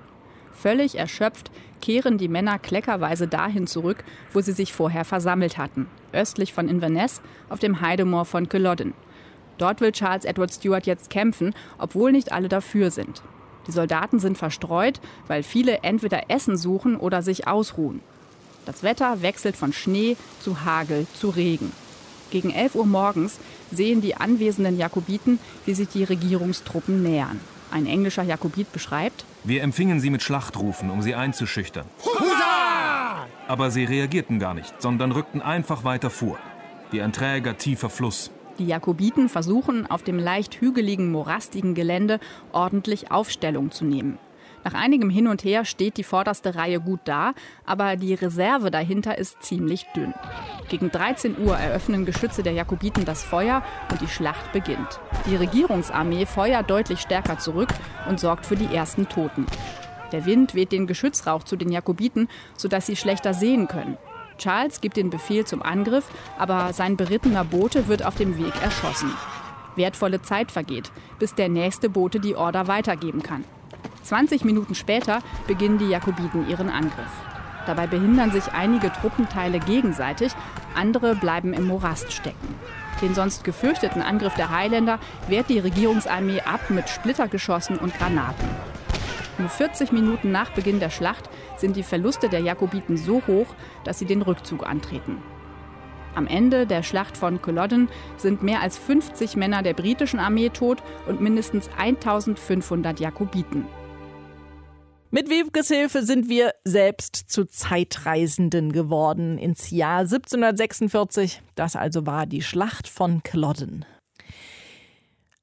Völlig 0.53 0.99
erschöpft 0.99 1.51
kehren 1.81 2.19
die 2.19 2.29
Männer 2.29 2.59
kleckerweise 2.59 3.29
dahin 3.29 3.67
zurück, 3.67 4.05
wo 4.35 4.43
sie 4.43 4.53
sich 4.53 4.75
vorher 4.75 5.07
versammelt 5.07 5.57
hatten, 5.57 5.87
östlich 6.13 6.53
von 6.53 6.69
Inverness 6.69 7.23
auf 7.49 7.61
dem 7.61 7.81
Heidemoor 7.81 8.27
von 8.27 8.51
Culloden. 8.51 8.93
Dort 9.59 9.81
will 9.81 9.93
Charles 9.93 10.25
Edward 10.25 10.53
Stuart 10.53 10.87
jetzt 10.87 11.11
kämpfen, 11.11 11.55
obwohl 11.79 12.13
nicht 12.13 12.33
alle 12.33 12.49
dafür 12.49 12.91
sind. 12.91 13.23
Die 13.67 13.73
Soldaten 13.73 14.19
sind 14.19 14.39
verstreut, 14.39 15.01
weil 15.29 15.43
viele 15.43 15.79
entweder 15.83 16.31
Essen 16.31 16.57
suchen 16.57 16.97
oder 16.97 17.23
sich 17.23 17.47
ausruhen. 17.47 18.01
Das 18.65 18.83
Wetter 18.83 19.23
wechselt 19.23 19.57
von 19.57 19.73
Schnee 19.73 20.17
zu 20.41 20.65
Hagel 20.65 21.07
zu 21.15 21.31
Regen. 21.31 21.73
Gegen 22.31 22.51
11 22.51 22.77
Uhr 22.77 22.87
morgens 22.87 23.39
sehen 23.71 24.01
die 24.01 24.17
anwesenden 24.17 24.79
Jakobiten, 24.79 25.39
wie 25.67 25.75
sich 25.75 25.89
die 25.89 26.05
Regierungstruppen 26.05 27.03
nähern. 27.03 27.41
Ein 27.71 27.87
englischer 27.87 28.23
Jakobit 28.23 28.73
beschreibt, 28.73 29.25
Wir 29.45 29.63
empfingen 29.63 29.99
sie 30.01 30.11
mit 30.11 30.23
Schlachtrufen, 30.23 30.91
um 30.91 31.03
sie 31.03 31.15
einzuschüchtern. 31.15 31.87
Hurra! 32.05 33.27
Aber 33.49 33.71
sie 33.71 33.85
reagierten 33.85 34.39
gar 34.39 34.55
nicht, 34.55 34.81
sondern 34.81 35.13
rückten 35.13 35.43
einfach 35.43 35.83
weiter 35.85 36.11
vor. 36.11 36.39
Wie 36.91 37.03
ein 37.03 37.13
träger, 37.13 37.59
tiefer 37.59 37.91
Fluss. 37.91 38.31
Die 38.59 38.67
Jakobiten 38.67 39.29
versuchen, 39.29 39.91
auf 39.91 40.03
dem 40.03 40.19
leicht 40.19 40.61
hügeligen, 40.61 41.11
morastigen 41.11 41.75
Gelände 41.75 42.21
ordentlich 42.53 43.11
Aufstellung 43.11 43.71
zu 43.71 43.85
nehmen. 43.85 44.19
Nach 44.65 44.75
einigem 44.75 45.11
Hin 45.11 45.27
und 45.27 45.43
Her 45.43 45.65
steht 45.65 45.97
die 45.97 46.05
vorderste 46.05 46.55
Reihe 46.55 46.81
gut 46.81 47.01
da, 47.05 47.33
aber 47.67 47.97
die 47.97 48.15
Reserve 48.15 48.71
dahinter 48.71 49.19
ist 49.19 49.43
ziemlich 49.43 49.87
dünn. 49.97 50.15
Gegen 50.69 50.91
13 50.91 51.37
Uhr 51.39 51.57
eröffnen 51.57 52.05
Geschütze 52.05 52.43
der 52.43 52.53
Jakobiten 52.53 53.05
das 53.05 53.25
Feuer 53.25 53.65
und 53.91 54.01
die 54.01 54.09
Schlacht 54.09 54.53
beginnt. 54.53 55.01
Die 55.27 55.37
Regierungsarmee 55.37 56.27
feuert 56.27 56.71
deutlich 56.71 57.01
stärker 57.01 57.39
zurück 57.39 57.71
und 58.09 58.21
sorgt 58.21 58.47
für 58.47 58.57
die 58.57 58.73
ersten 58.73 59.09
Toten. 59.09 59.47
Der 60.13 60.27
Wind 60.27 60.55
weht 60.55 60.73
den 60.73 60.87
Geschützrauch 60.87 61.43
zu 61.43 61.57
den 61.57 61.73
Jakobiten, 61.73 62.29
sodass 62.57 62.87
sie 62.87 62.97
schlechter 62.97 63.35
sehen 63.35 63.67
können. 63.67 63.97
Charles 64.43 64.81
gibt 64.81 64.97
den 64.97 65.11
Befehl 65.11 65.45
zum 65.45 65.63
Angriff, 65.63 66.09
aber 66.37 66.73
sein 66.73 66.97
berittener 66.97 67.45
Bote 67.45 67.87
wird 67.87 68.05
auf 68.05 68.17
dem 68.17 68.39
Weg 68.39 68.53
erschossen. 68.61 69.11
Wertvolle 69.77 70.21
Zeit 70.21 70.51
vergeht, 70.51 70.91
bis 71.21 71.35
der 71.35 71.49
nächste 71.49 71.89
Bote 71.89 72.19
die 72.19 72.35
Order 72.35 72.67
weitergeben 72.67 73.23
kann. 73.23 73.45
20 74.03 74.45
Minuten 74.45 74.75
später 74.75 75.21
beginnen 75.47 75.79
die 75.79 75.89
Jakobiten 75.89 76.49
ihren 76.49 76.71
Angriff. 76.71 77.13
Dabei 77.67 77.87
behindern 77.87 78.33
sich 78.33 78.53
einige 78.53 78.93
Truppenteile 78.93 79.61
gegenseitig, 79.61 80.33
andere 80.75 81.15
bleiben 81.15 81.53
im 81.53 81.69
Morast 81.69 82.13
stecken. 82.13 82.57
Den 83.01 83.15
sonst 83.15 83.45
gefürchteten 83.45 84.03
Angriff 84.03 84.35
der 84.35 84.51
Highlander 84.51 84.99
wehrt 85.29 85.49
die 85.49 85.61
Regierungsarmee 85.61 86.41
ab 86.41 86.71
mit 86.71 86.89
Splittergeschossen 86.89 87.79
und 87.79 87.97
Granaten. 87.97 88.49
Nur 89.39 89.49
40 89.49 89.93
Minuten 89.93 90.31
nach 90.31 90.51
Beginn 90.51 90.81
der 90.81 90.91
Schlacht 90.91 91.31
sind 91.57 91.77
die 91.77 91.83
Verluste 91.83 92.29
der 92.29 92.41
Jakobiten 92.41 92.97
so 92.97 93.23
hoch, 93.27 93.47
dass 93.85 93.99
sie 93.99 94.05
den 94.05 94.23
Rückzug 94.23 94.67
antreten. 94.67 95.23
Am 96.15 96.27
Ende 96.27 96.67
der 96.67 96.83
Schlacht 96.83 97.17
von 97.17 97.41
Culloden 97.41 97.89
sind 98.19 98.43
mehr 98.43 98.61
als 98.61 98.77
50 98.77 99.37
Männer 99.37 99.63
der 99.63 99.73
britischen 99.73 100.21
Armee 100.21 100.51
tot 100.51 100.83
und 101.07 101.21
mindestens 101.23 101.71
1500 101.79 103.01
Jakobiten. 103.01 103.65
Mit 105.11 105.29
Wiebkes 105.29 105.69
Hilfe 105.69 106.03
sind 106.05 106.29
wir 106.29 106.53
selbst 106.65 107.17
zu 107.17 107.45
Zeitreisenden 107.45 108.73
geworden 108.73 109.37
ins 109.39 109.71
Jahr 109.71 110.01
1746. 110.01 111.43
Das 111.55 111.77
also 111.77 112.07
war 112.07 112.27
die 112.27 112.43
Schlacht 112.43 112.89
von 112.89 113.23
Culloden. 113.23 113.85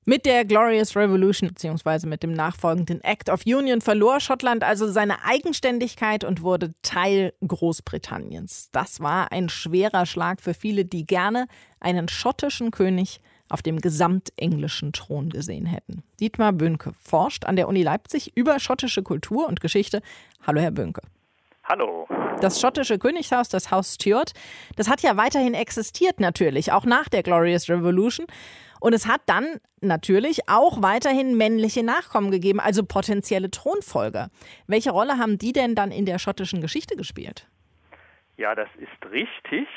Mit 0.09 0.25
der 0.25 0.43
Glorious 0.43 0.95
Revolution 0.95 1.49
bzw. 1.49 2.07
mit 2.07 2.23
dem 2.23 2.33
nachfolgenden 2.33 2.99
Act 3.03 3.29
of 3.29 3.41
Union 3.45 3.79
verlor 3.79 4.19
Schottland 4.19 4.63
also 4.63 4.91
seine 4.91 5.23
Eigenständigkeit 5.23 6.23
und 6.23 6.41
wurde 6.41 6.73
Teil 6.81 7.31
Großbritanniens. 7.47 8.69
Das 8.71 9.01
war 9.01 9.31
ein 9.31 9.49
schwerer 9.49 10.07
Schlag 10.07 10.41
für 10.41 10.55
viele, 10.55 10.83
die 10.83 11.05
gerne 11.05 11.45
einen 11.79 12.07
schottischen 12.09 12.71
König 12.71 13.21
auf 13.49 13.61
dem 13.61 13.81
gesamtenglischen 13.81 14.93
Thron 14.93 15.29
gesehen 15.29 15.67
hätten. 15.67 16.01
Dietmar 16.19 16.53
Bönke 16.53 16.93
forscht 16.99 17.45
an 17.45 17.55
der 17.55 17.67
Uni 17.67 17.83
Leipzig 17.83 18.35
über 18.35 18.59
schottische 18.59 19.03
Kultur 19.03 19.47
und 19.47 19.61
Geschichte. 19.61 20.01
Hallo, 20.41 20.59
Herr 20.59 20.71
Bönke. 20.71 21.01
Hallo. 21.65 22.07
Das 22.41 22.59
schottische 22.59 22.97
Königshaus, 22.97 23.47
das 23.47 23.69
Haus 23.69 23.93
Stuart, 23.93 24.31
das 24.75 24.89
hat 24.89 25.03
ja 25.03 25.17
weiterhin 25.17 25.53
existiert 25.53 26.19
natürlich, 26.19 26.71
auch 26.71 26.85
nach 26.85 27.09
der 27.09 27.21
Glorious 27.21 27.69
Revolution. 27.69 28.25
Und 28.79 28.93
es 28.93 29.07
hat 29.07 29.21
dann 29.25 29.59
natürlich 29.81 30.49
auch 30.49 30.81
weiterhin 30.81 31.37
männliche 31.37 31.83
Nachkommen 31.83 32.31
gegeben, 32.31 32.59
also 32.59 32.83
potenzielle 32.83 33.51
Thronfolger. 33.51 34.29
Welche 34.67 34.91
Rolle 34.91 35.17
haben 35.17 35.37
die 35.37 35.53
denn 35.53 35.75
dann 35.75 35.91
in 35.91 36.05
der 36.05 36.19
schottischen 36.19 36.61
Geschichte 36.61 36.95
gespielt? 36.95 37.47
Ja, 38.37 38.55
das 38.55 38.69
ist 38.77 39.11
richtig. 39.11 39.67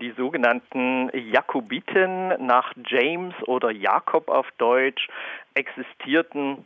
Die 0.00 0.12
sogenannten 0.12 1.10
Jakobiten 1.12 2.28
nach 2.46 2.72
James 2.86 3.34
oder 3.46 3.70
Jakob 3.70 4.28
auf 4.28 4.46
Deutsch 4.56 5.08
existierten 5.54 6.64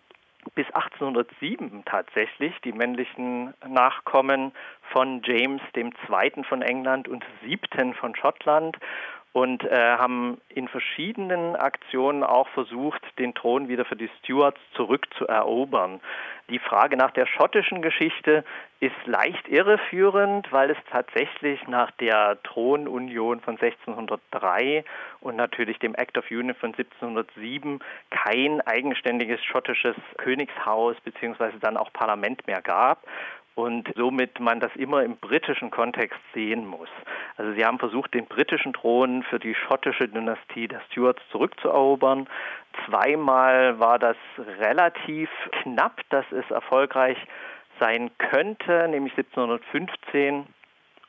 bis 0.54 0.66
1807 0.66 1.84
tatsächlich 1.84 2.52
die 2.64 2.72
männlichen 2.72 3.54
Nachkommen 3.66 4.52
von 4.92 5.22
James 5.24 5.62
II. 5.74 6.44
von 6.48 6.62
England 6.62 7.08
und 7.08 7.24
siebten 7.42 7.94
von 7.94 8.14
Schottland 8.16 8.76
und 9.32 9.64
äh, 9.64 9.96
haben 9.96 10.40
in 10.50 10.68
verschiedenen 10.68 11.56
Aktionen 11.56 12.22
auch 12.22 12.48
versucht, 12.48 13.00
den 13.18 13.34
Thron 13.34 13.68
wieder 13.68 13.86
für 13.86 13.96
die 13.96 14.10
Stuarts 14.18 14.60
zurückzuerobern. 14.76 16.00
Die 16.50 16.58
Frage 16.58 16.98
nach 16.98 17.12
der 17.12 17.24
schottischen 17.26 17.80
Geschichte 17.80 18.44
ist 18.80 19.06
leicht 19.06 19.48
irreführend, 19.48 20.52
weil 20.52 20.70
es 20.70 20.76
tatsächlich 20.90 21.66
nach 21.66 21.90
der 21.92 22.42
Thronunion 22.42 23.40
von 23.40 23.56
1603 23.58 24.84
und 25.20 25.36
natürlich 25.36 25.78
dem 25.78 25.94
Act 25.94 26.18
of 26.18 26.30
Union 26.30 26.54
von 26.54 26.74
1707 26.74 27.80
kein 28.10 28.60
eigenständiges 28.62 29.42
schottisches 29.44 29.96
Königshaus 30.18 30.96
bzw. 31.04 31.52
dann 31.60 31.78
auch 31.78 31.92
Parlament 31.92 32.46
mehr 32.46 32.60
gab 32.60 33.06
und 33.54 33.88
somit 33.97 34.40
man 34.40 34.61
das 34.61 34.75
immer 34.76 35.02
im 35.02 35.16
britischen 35.16 35.71
Kontext 35.71 36.18
sehen 36.32 36.66
muss. 36.66 36.88
Also 37.37 37.52
sie 37.52 37.64
haben 37.64 37.78
versucht, 37.78 38.14
den 38.14 38.26
britischen 38.26 38.73
Thron 38.73 39.23
für 39.25 39.38
die 39.38 39.54
schottische 39.54 40.09
Dynastie 40.09 40.68
der 40.68 40.80
Stuarts 40.90 41.23
zurückzuerobern. 41.30 42.28
Zweimal 42.87 43.78
war 43.78 43.99
das 43.99 44.16
relativ 44.59 45.28
knapp, 45.62 46.00
dass 46.11 46.25
es 46.32 46.50
erfolgreich 46.50 47.18
sein 47.78 48.11
könnte, 48.18 48.88
nämlich 48.88 49.12
1715 49.16 50.47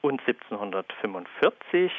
und 0.02 0.22
1745. 0.28 1.92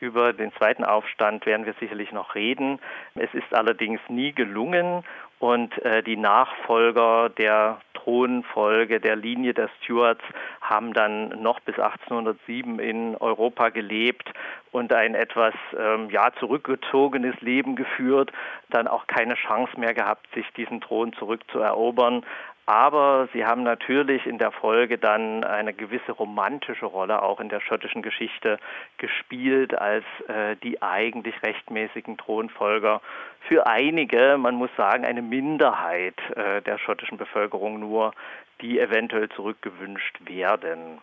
Über 0.00 0.32
den 0.32 0.52
zweiten 0.54 0.84
Aufstand 0.84 1.46
werden 1.46 1.64
wir 1.64 1.74
sicherlich 1.74 2.10
noch 2.10 2.34
reden. 2.34 2.80
Es 3.14 3.32
ist 3.34 3.54
allerdings 3.54 4.00
nie 4.08 4.32
gelungen 4.32 5.04
und 5.42 5.76
äh, 5.84 6.04
die 6.04 6.16
Nachfolger 6.16 7.28
der 7.28 7.80
Thronfolge 7.94 9.00
der 9.00 9.16
Linie 9.16 9.54
der 9.54 9.68
Stuarts 9.80 10.22
haben 10.60 10.92
dann 10.92 11.30
noch 11.42 11.58
bis 11.58 11.76
1807 11.80 12.78
in 12.78 13.16
Europa 13.16 13.70
gelebt 13.70 14.30
und 14.70 14.92
ein 14.92 15.16
etwas 15.16 15.52
ähm, 15.76 16.10
ja 16.10 16.30
zurückgezogenes 16.38 17.40
Leben 17.40 17.74
geführt, 17.74 18.30
dann 18.70 18.86
auch 18.86 19.08
keine 19.08 19.34
Chance 19.34 19.72
mehr 19.80 19.94
gehabt, 19.94 20.28
sich 20.32 20.46
diesen 20.56 20.80
Thron 20.80 21.12
zurückzuerobern. 21.14 22.24
Aber 22.66 23.28
sie 23.32 23.44
haben 23.44 23.64
natürlich 23.64 24.24
in 24.24 24.38
der 24.38 24.52
Folge 24.52 24.96
dann 24.96 25.42
eine 25.42 25.74
gewisse 25.74 26.12
romantische 26.12 26.86
Rolle 26.86 27.20
auch 27.22 27.40
in 27.40 27.48
der 27.48 27.60
schottischen 27.60 28.02
Geschichte 28.02 28.58
gespielt 28.98 29.74
als 29.74 30.04
äh, 30.28 30.54
die 30.62 30.80
eigentlich 30.80 31.34
rechtmäßigen 31.42 32.18
Thronfolger. 32.18 33.00
Für 33.48 33.66
einige, 33.66 34.36
man 34.38 34.54
muss 34.54 34.70
sagen, 34.76 35.04
eine 35.04 35.22
Minderheit 35.22 36.14
äh, 36.36 36.62
der 36.62 36.78
schottischen 36.78 37.18
Bevölkerung 37.18 37.80
nur, 37.80 38.12
die 38.60 38.78
eventuell 38.78 39.28
zurückgewünscht 39.30 40.20
werden. 40.24 40.98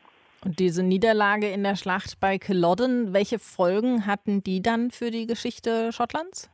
Und 0.45 0.59
diese 0.59 0.83
Niederlage 0.83 1.49
in 1.49 1.63
der 1.63 1.75
Schlacht 1.75 2.21
bei 2.21 2.37
Culloden, 2.37 3.13
welche 3.13 3.39
Folgen 3.39 4.05
hatten 4.05 4.41
die 4.41 4.61
dann 4.61 4.91
für 4.91 5.11
die 5.11 5.27
Geschichte 5.27 5.91
Schottlands? 5.91 6.49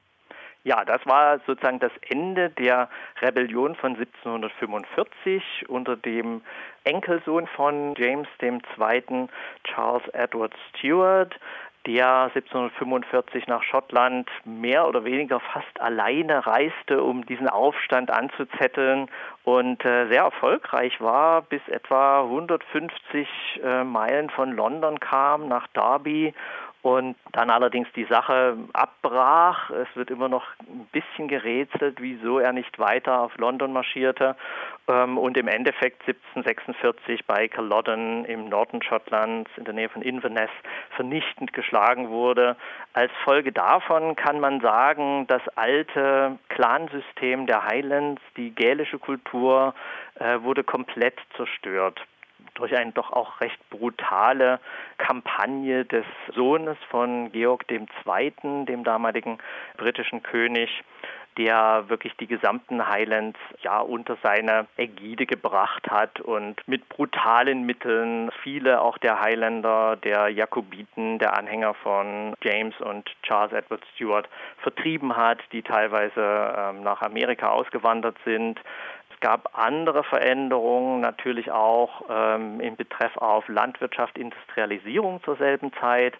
Ja, 0.66 0.84
das 0.84 1.06
war 1.06 1.38
sozusagen 1.46 1.78
das 1.78 1.92
Ende 2.10 2.50
der 2.50 2.90
Rebellion 3.22 3.76
von 3.76 3.96
1745 3.96 5.70
unter 5.70 5.96
dem 5.96 6.42
Enkelsohn 6.84 7.46
von 7.46 7.94
James 7.96 8.28
II., 8.42 9.28
Charles 9.64 10.08
Edward 10.14 10.56
Stuart, 10.70 11.36
der 11.86 12.32
1745 12.34 13.46
nach 13.46 13.62
Schottland 13.62 14.28
mehr 14.44 14.88
oder 14.88 15.06
weniger 15.06 15.40
fast 15.40 15.80
alleine 15.80 16.48
reiste, 16.48 17.04
um 17.04 17.28
diesen 17.28 17.48
Aufstand 17.48 18.10
anzuzetteln 18.10 19.08
und 19.44 19.86
äh, 19.86 20.08
sehr 20.08 20.24
erfolgreich 20.24 21.00
war, 21.00 21.44
bis 21.44 21.62
etwa 21.68 22.24
150 22.24 23.28
äh, 23.64 23.84
Meilen 23.84 24.32
von 24.32 24.52
London 24.52 25.00
kam 25.00 25.48
nach 25.48 25.68
Derby 25.68 26.34
und 26.86 27.16
dann 27.32 27.50
allerdings 27.50 27.88
die 27.96 28.06
Sache 28.06 28.56
abbrach. 28.74 29.72
Es 29.72 29.88
wird 29.96 30.12
immer 30.12 30.30
noch 30.30 30.46
ein 30.60 30.88
bisschen 30.92 31.28
gerätselt, 31.28 32.00
wieso 32.00 32.38
er 32.38 32.54
nicht 32.54 32.78
weiter 32.78 33.22
auf 33.22 33.36
London 33.38 33.74
marschierte 33.74 34.36
ähm, 34.88 35.18
und 35.18 35.36
im 35.36 35.48
Endeffekt 35.48 36.02
1746 36.08 37.26
bei 37.26 37.48
Culloden 37.48 38.24
im 38.26 38.50
Norden 38.50 38.84
Schottlands 38.84 39.50
in 39.58 39.64
der 39.64 39.74
Nähe 39.74 39.90
von 39.90 40.04
Inverness 40.04 40.52
vernichtend 40.96 41.54
geschlagen 41.54 42.10
wurde. 42.10 42.56
Als 42.94 43.12
Folge 43.24 43.52
davon 43.52 44.16
kann 44.16 44.40
man 44.40 44.62
sagen, 44.62 45.26
das 45.26 45.42
alte 45.56 46.38
Clansystem 46.50 47.48
der 47.48 47.66
Highlands, 47.66 48.22
die 48.38 48.52
gälische 48.52 49.00
Kultur, 49.00 49.74
äh, 50.20 50.40
wurde 50.42 50.64
komplett 50.64 51.18
zerstört 51.36 52.00
durch 52.56 52.76
eine 52.76 52.92
doch 52.92 53.12
auch 53.12 53.40
recht 53.42 53.60
brutale 53.70 54.60
Kampagne 54.98 55.86
des 55.86 56.06
Sohnes 56.34 56.78
von 56.90 57.32
Georg 57.32 57.66
II., 57.70 58.66
dem 58.66 58.84
damaligen 58.84 59.38
britischen 59.78 60.24
König, 60.24 60.84
der 61.38 61.84
wirklich 61.90 62.16
die 62.18 62.28
gesamten 62.28 62.88
Highlands 62.88 63.40
ja 63.62 63.80
unter 63.80 64.18
seine 64.24 64.68
Ägide 64.78 65.26
gebracht 65.26 65.90
hat 65.90 66.22
und 66.22 66.66
mit 66.68 66.88
brutalen 66.88 67.66
Mitteln 67.66 68.32
viele 68.42 68.82
auch 68.82 68.98
der 68.98 69.20
Highlander, 69.20 69.98
der 69.98 70.30
Jakobiten, 70.30 71.20
der 71.20 71.38
Anhänger 71.38 71.74
von 71.74 72.36
James 72.42 72.76
und 72.80 73.10
Charles 73.24 73.52
Edward 73.52 73.82
Stuart 73.96 74.30
vertrieben 74.60 75.16
hat, 75.16 75.40
die 75.52 75.62
teilweise 75.62 76.56
ähm, 76.58 76.84
nach 76.84 77.02
Amerika 77.02 77.50
ausgewandert 77.50 78.16
sind. 78.24 78.60
Es 79.26 79.32
gab 79.32 79.58
andere 79.58 80.04
Veränderungen, 80.04 81.02
natürlich 81.02 81.50
auch 81.52 82.04
ähm, 82.12 82.60
in 82.60 82.76
Betreff 82.76 83.18
auf 83.18 83.48
Landwirtschaft, 83.48 84.20
Industrialisierung 84.20 85.20
zur 85.24 85.36
selben 85.38 85.74
Zeit, 85.82 86.14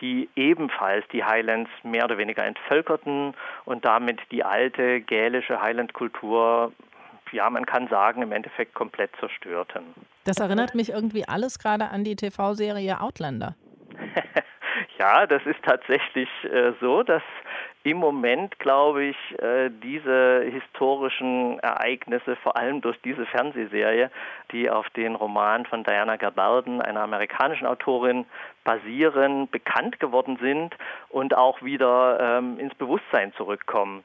die 0.00 0.28
ebenfalls 0.36 1.04
die 1.12 1.24
Highlands 1.24 1.68
mehr 1.82 2.04
oder 2.04 2.18
weniger 2.18 2.46
entvölkerten 2.46 3.34
und 3.64 3.84
damit 3.84 4.20
die 4.30 4.44
alte 4.44 5.00
gälische 5.00 5.60
Highland-Kultur 5.60 6.70
ja, 7.32 7.50
man 7.50 7.66
kann 7.66 7.88
sagen, 7.88 8.22
im 8.22 8.30
Endeffekt 8.30 8.74
komplett 8.74 9.10
zerstörten. 9.18 9.82
Das 10.24 10.36
erinnert 10.38 10.76
mich 10.76 10.90
irgendwie 10.90 11.26
alles 11.26 11.58
gerade 11.58 11.88
an 11.88 12.04
die 12.04 12.14
TV-Serie 12.14 13.00
Outlander. 13.00 13.56
ja, 15.02 15.26
das 15.26 15.44
ist 15.46 15.60
tatsächlich 15.64 16.28
äh, 16.44 16.74
so, 16.80 17.02
dass 17.02 17.24
im 17.82 17.96
Moment, 17.96 18.60
glaube 18.60 19.02
ich, 19.06 19.16
äh, 19.40 19.68
diese 19.68 20.44
historischen 20.44 21.58
Ereignisse, 21.58 22.36
vor 22.36 22.56
allem 22.56 22.80
durch 22.80 22.96
diese 23.02 23.26
Fernsehserie, 23.26 24.12
die 24.52 24.70
auf 24.70 24.88
den 24.90 25.16
Roman 25.16 25.66
von 25.66 25.82
Diana 25.82 26.14
Gabaldon, 26.14 26.80
einer 26.80 27.00
amerikanischen 27.00 27.66
Autorin, 27.66 28.26
basieren, 28.62 29.48
bekannt 29.48 29.98
geworden 29.98 30.38
sind 30.40 30.76
und 31.08 31.36
auch 31.36 31.60
wieder 31.62 32.38
ähm, 32.38 32.60
ins 32.60 32.74
Bewusstsein 32.76 33.32
zurückkommen. 33.32 34.04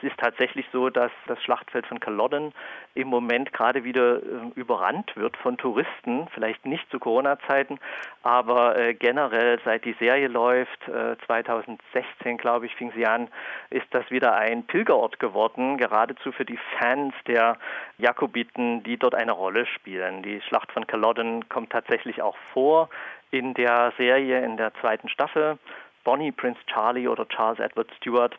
Es 0.00 0.10
ist 0.10 0.18
tatsächlich 0.18 0.66
so, 0.72 0.90
dass 0.90 1.10
das 1.26 1.42
Schlachtfeld 1.42 1.86
von 1.86 1.98
Culloden 1.98 2.52
im 2.94 3.08
Moment 3.08 3.52
gerade 3.52 3.82
wieder 3.82 4.18
äh, 4.18 4.20
überrannt 4.54 5.16
wird 5.16 5.36
von 5.36 5.56
Touristen, 5.56 6.28
vielleicht 6.34 6.64
nicht 6.66 6.88
zu 6.90 7.00
Corona-Zeiten, 7.00 7.80
aber 8.22 8.78
äh, 8.78 8.94
generell 8.94 9.58
seit 9.64 9.84
die 9.84 9.96
Serie 9.98 10.28
läuft, 10.28 10.86
äh, 10.88 11.16
2016 11.26 12.38
glaube 12.38 12.66
ich 12.66 12.74
fing 12.76 12.92
sie 12.94 13.06
an, 13.06 13.28
ist 13.70 13.86
das 13.90 14.08
wieder 14.10 14.34
ein 14.36 14.64
Pilgerort 14.64 15.18
geworden, 15.18 15.78
geradezu 15.78 16.30
für 16.30 16.44
die 16.44 16.58
Fans 16.78 17.14
der 17.26 17.56
Jakobiten, 17.98 18.84
die 18.84 18.98
dort 18.98 19.14
eine 19.14 19.32
Rolle 19.32 19.66
spielen. 19.66 20.22
Die 20.22 20.40
Schlacht 20.42 20.70
von 20.70 20.86
Culloden 20.86 21.48
kommt 21.48 21.70
tatsächlich 21.70 22.22
auch 22.22 22.36
vor 22.52 22.88
in 23.30 23.54
der 23.54 23.92
Serie 23.96 24.44
in 24.44 24.56
der 24.56 24.72
zweiten 24.74 25.08
Staffel. 25.08 25.58
Bonnie 26.04 26.32
Prince 26.32 26.60
Charlie 26.66 27.08
oder 27.08 27.28
Charles 27.28 27.58
Edward 27.58 27.90
Stewart 27.96 28.38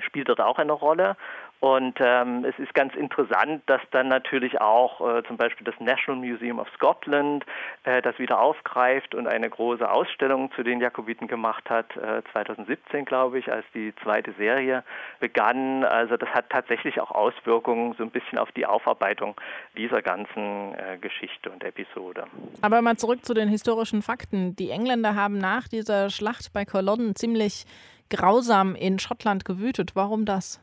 spielt 0.00 0.28
dort 0.28 0.40
auch 0.40 0.58
eine 0.58 0.72
Rolle. 0.72 1.16
Und 1.64 1.98
ähm, 1.98 2.44
es 2.44 2.58
ist 2.58 2.74
ganz 2.74 2.94
interessant, 2.94 3.62
dass 3.64 3.80
dann 3.90 4.08
natürlich 4.08 4.60
auch 4.60 5.00
äh, 5.00 5.22
zum 5.26 5.38
Beispiel 5.38 5.64
das 5.64 5.74
National 5.80 6.20
Museum 6.20 6.58
of 6.58 6.68
Scotland 6.74 7.46
äh, 7.84 8.02
das 8.02 8.18
wieder 8.18 8.38
aufgreift 8.38 9.14
und 9.14 9.26
eine 9.26 9.48
große 9.48 9.90
Ausstellung 9.90 10.52
zu 10.52 10.62
den 10.62 10.82
Jakobiten 10.82 11.26
gemacht 11.26 11.70
hat, 11.70 11.96
äh, 11.96 12.20
2017 12.32 13.06
glaube 13.06 13.38
ich, 13.38 13.50
als 13.50 13.64
die 13.72 13.94
zweite 14.02 14.32
Serie 14.32 14.84
begann. 15.20 15.84
Also 15.84 16.18
das 16.18 16.28
hat 16.30 16.50
tatsächlich 16.50 17.00
auch 17.00 17.10
Auswirkungen 17.10 17.94
so 17.96 18.02
ein 18.02 18.10
bisschen 18.10 18.36
auf 18.36 18.52
die 18.52 18.66
Aufarbeitung 18.66 19.34
dieser 19.74 20.02
ganzen 20.02 20.74
äh, 20.74 20.98
Geschichte 21.00 21.48
und 21.48 21.64
Episode. 21.64 22.24
Aber 22.60 22.82
mal 22.82 22.96
zurück 22.96 23.24
zu 23.24 23.32
den 23.32 23.48
historischen 23.48 24.02
Fakten. 24.02 24.54
Die 24.54 24.68
Engländer 24.68 25.14
haben 25.14 25.38
nach 25.38 25.66
dieser 25.68 26.10
Schlacht 26.10 26.52
bei 26.52 26.66
Culloden 26.66 27.16
ziemlich 27.16 27.64
grausam 28.10 28.74
in 28.74 28.98
Schottland 28.98 29.44
gewütet. 29.44 29.92
Warum 29.94 30.24
das? 30.24 30.60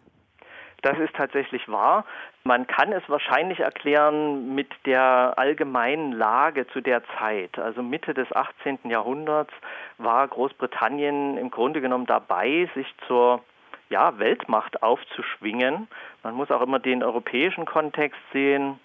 Das 0.81 0.97
ist 0.97 1.15
tatsächlich 1.15 1.67
wahr. 1.69 2.05
Man 2.43 2.65
kann 2.65 2.91
es 2.91 3.03
wahrscheinlich 3.07 3.59
erklären 3.59 4.55
mit 4.55 4.67
der 4.85 5.33
allgemeinen 5.37 6.11
Lage 6.11 6.65
zu 6.67 6.81
der 6.81 7.03
Zeit. 7.19 7.59
Also 7.59 7.83
Mitte 7.83 8.15
des 8.15 8.31
18. 8.35 8.79
Jahrhunderts 8.85 9.53
war 9.99 10.27
Großbritannien 10.27 11.37
im 11.37 11.51
Grunde 11.51 11.81
genommen 11.81 12.07
dabei, 12.07 12.67
sich 12.73 12.87
zur 13.07 13.43
ja, 13.89 14.17
Weltmacht 14.17 14.81
aufzuschwingen. 14.81 15.87
Man 16.23 16.33
muss 16.33 16.49
auch 16.49 16.61
immer 16.61 16.79
den 16.79 17.03
europäischen 17.03 17.65
Kontext 17.65 18.19
sehen. 18.33 18.79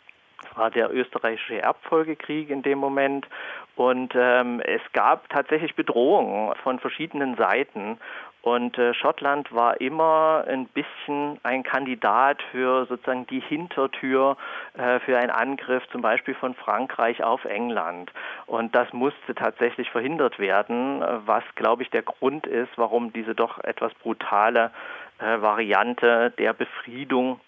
Es 0.50 0.58
war 0.58 0.70
der 0.70 0.92
österreichische 0.92 1.62
Erbfolgekrieg 1.62 2.50
in 2.50 2.62
dem 2.62 2.78
Moment 2.78 3.26
und 3.74 4.14
ähm, 4.14 4.60
es 4.60 4.82
gab 4.92 5.30
tatsächlich 5.30 5.74
Bedrohungen 5.74 6.54
von 6.62 6.78
verschiedenen 6.78 7.36
Seiten 7.36 7.98
und 8.46 8.78
äh, 8.78 8.94
Schottland 8.94 9.52
war 9.52 9.80
immer 9.80 10.44
ein 10.46 10.66
bisschen 10.66 11.40
ein 11.42 11.64
Kandidat 11.64 12.40
für 12.52 12.86
sozusagen 12.86 13.26
die 13.26 13.40
Hintertür 13.40 14.36
äh, 14.74 15.00
für 15.00 15.18
einen 15.18 15.32
Angriff 15.32 15.82
zum 15.90 16.00
Beispiel 16.00 16.34
von 16.34 16.54
Frankreich 16.54 17.24
auf 17.24 17.44
England. 17.44 18.12
Und 18.46 18.72
das 18.76 18.92
musste 18.92 19.34
tatsächlich 19.34 19.90
verhindert 19.90 20.38
werden, 20.38 21.02
was, 21.26 21.42
glaube 21.56 21.82
ich, 21.82 21.90
der 21.90 22.02
Grund 22.02 22.46
ist, 22.46 22.70
warum 22.76 23.12
diese 23.12 23.34
doch 23.34 23.58
etwas 23.64 23.92
brutale 23.94 24.70
äh, 25.18 25.42
Variante 25.42 26.32
der 26.38 26.52
Befriedung 26.52 27.40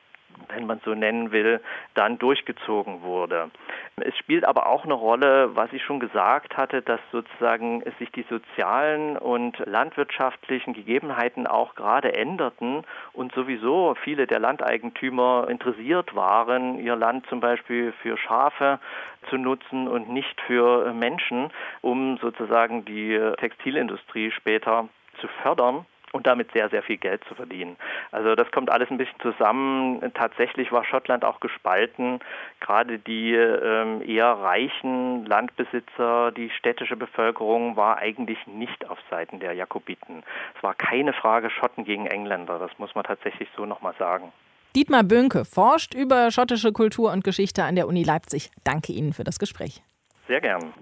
wenn 0.49 0.67
man 0.67 0.81
so 0.85 0.95
nennen 0.95 1.33
will, 1.33 1.61
dann 1.95 2.19
durchgezogen 2.19 3.03
wurde. 3.03 3.51
Es 3.97 4.17
spielt 4.17 4.45
aber 4.45 4.67
auch 4.67 4.85
eine 4.85 4.95
Rolle, 4.95 5.55
was 5.55 5.73
ich 5.73 5.83
schon 5.83 6.01
gesagt 6.01 6.57
hatte, 6.57 6.83
dass 6.83 7.01
sozusagen 7.13 7.83
sich 7.99 8.11
die 8.13 8.25
sozialen 8.29 9.17
und 9.17 9.59
landwirtschaftlichen 9.67 10.75
Gegebenheiten 10.75 11.47
auch 11.47 11.75
gerade 11.75 12.15
änderten 12.15 12.85
und 13.13 13.33
sowieso 13.35 13.95
viele 14.03 14.27
der 14.27 14.39
Landeigentümer 14.39 15.47
interessiert 15.49 16.15
waren, 16.15 16.79
ihr 16.79 16.97
Land 16.97 17.27
zum 17.27 17.41
Beispiel 17.41 17.93
für 18.03 18.17
Schafe 18.17 18.79
zu 19.29 19.37
nutzen 19.37 19.89
und 19.89 20.09
nicht 20.09 20.41
für 20.43 20.93
Menschen, 20.93 21.51
um 21.81 22.19
sozusagen 22.19 22.85
die 22.85 23.19
Textilindustrie 23.39 24.31
später 24.31 24.89
zu 25.21 25.29
fördern 25.43 25.85
und 26.13 26.27
damit 26.27 26.51
sehr, 26.53 26.69
sehr 26.71 26.83
viel 26.83 26.97
Geld 26.97 27.23
zu 27.25 27.35
verdienen. 27.35 27.77
Also 28.11 28.35
das 28.35 28.51
kommt 28.51 28.71
alles 28.71 28.91
ein 28.91 28.99
bisschen 28.99 29.21
zusammen. 29.21 30.01
Tatsächlich 30.15 30.73
war 30.73 30.85
Schottland 30.85 31.25
auch 31.25 31.41
gespalten. 31.41 32.21
Gerade 32.61 32.99
die 32.99 33.35
ähm, 33.35 34.03
eher 34.03 34.27
reichen 34.27 35.27
Landbesitzer, 35.27 36.33
die 36.33 36.51
städtische 36.51 36.97
Bevölkerung 36.97 37.77
war 37.77 37.99
eigentlich 37.99 38.39
nicht 38.47 38.89
auf 38.89 38.99
Seiten 39.11 39.41
der 39.41 39.53
Jakobiten. 39.53 40.23
Es 40.57 40.63
war 40.63 40.75
keine 40.75 41.13
Frage 41.13 41.51
Schotten 41.51 41.85
gegen 41.85 42.07
Engländer, 42.07 42.59
das 42.59 42.71
muss 42.79 42.95
man 42.95 43.05
tatsächlich 43.05 43.49
so 43.57 43.67
nochmal 43.67 43.95
sagen. 43.99 44.33
Dietmar 44.77 45.03
Bönke 45.03 45.45
forscht 45.45 45.95
über 45.95 46.31
schottische 46.31 46.73
Kultur 46.73 47.11
und 47.13 47.25
Geschichte 47.25 47.65
an 47.65 47.75
der 47.75 47.89
Uni 47.89 48.03
Leipzig. 48.03 48.51
Danke 48.65 48.93
Ihnen 48.93 49.13
für 49.13 49.25
das 49.25 49.39
Gespräch. 49.39 49.83
Sehr 50.27 50.41
gern. 50.41 50.73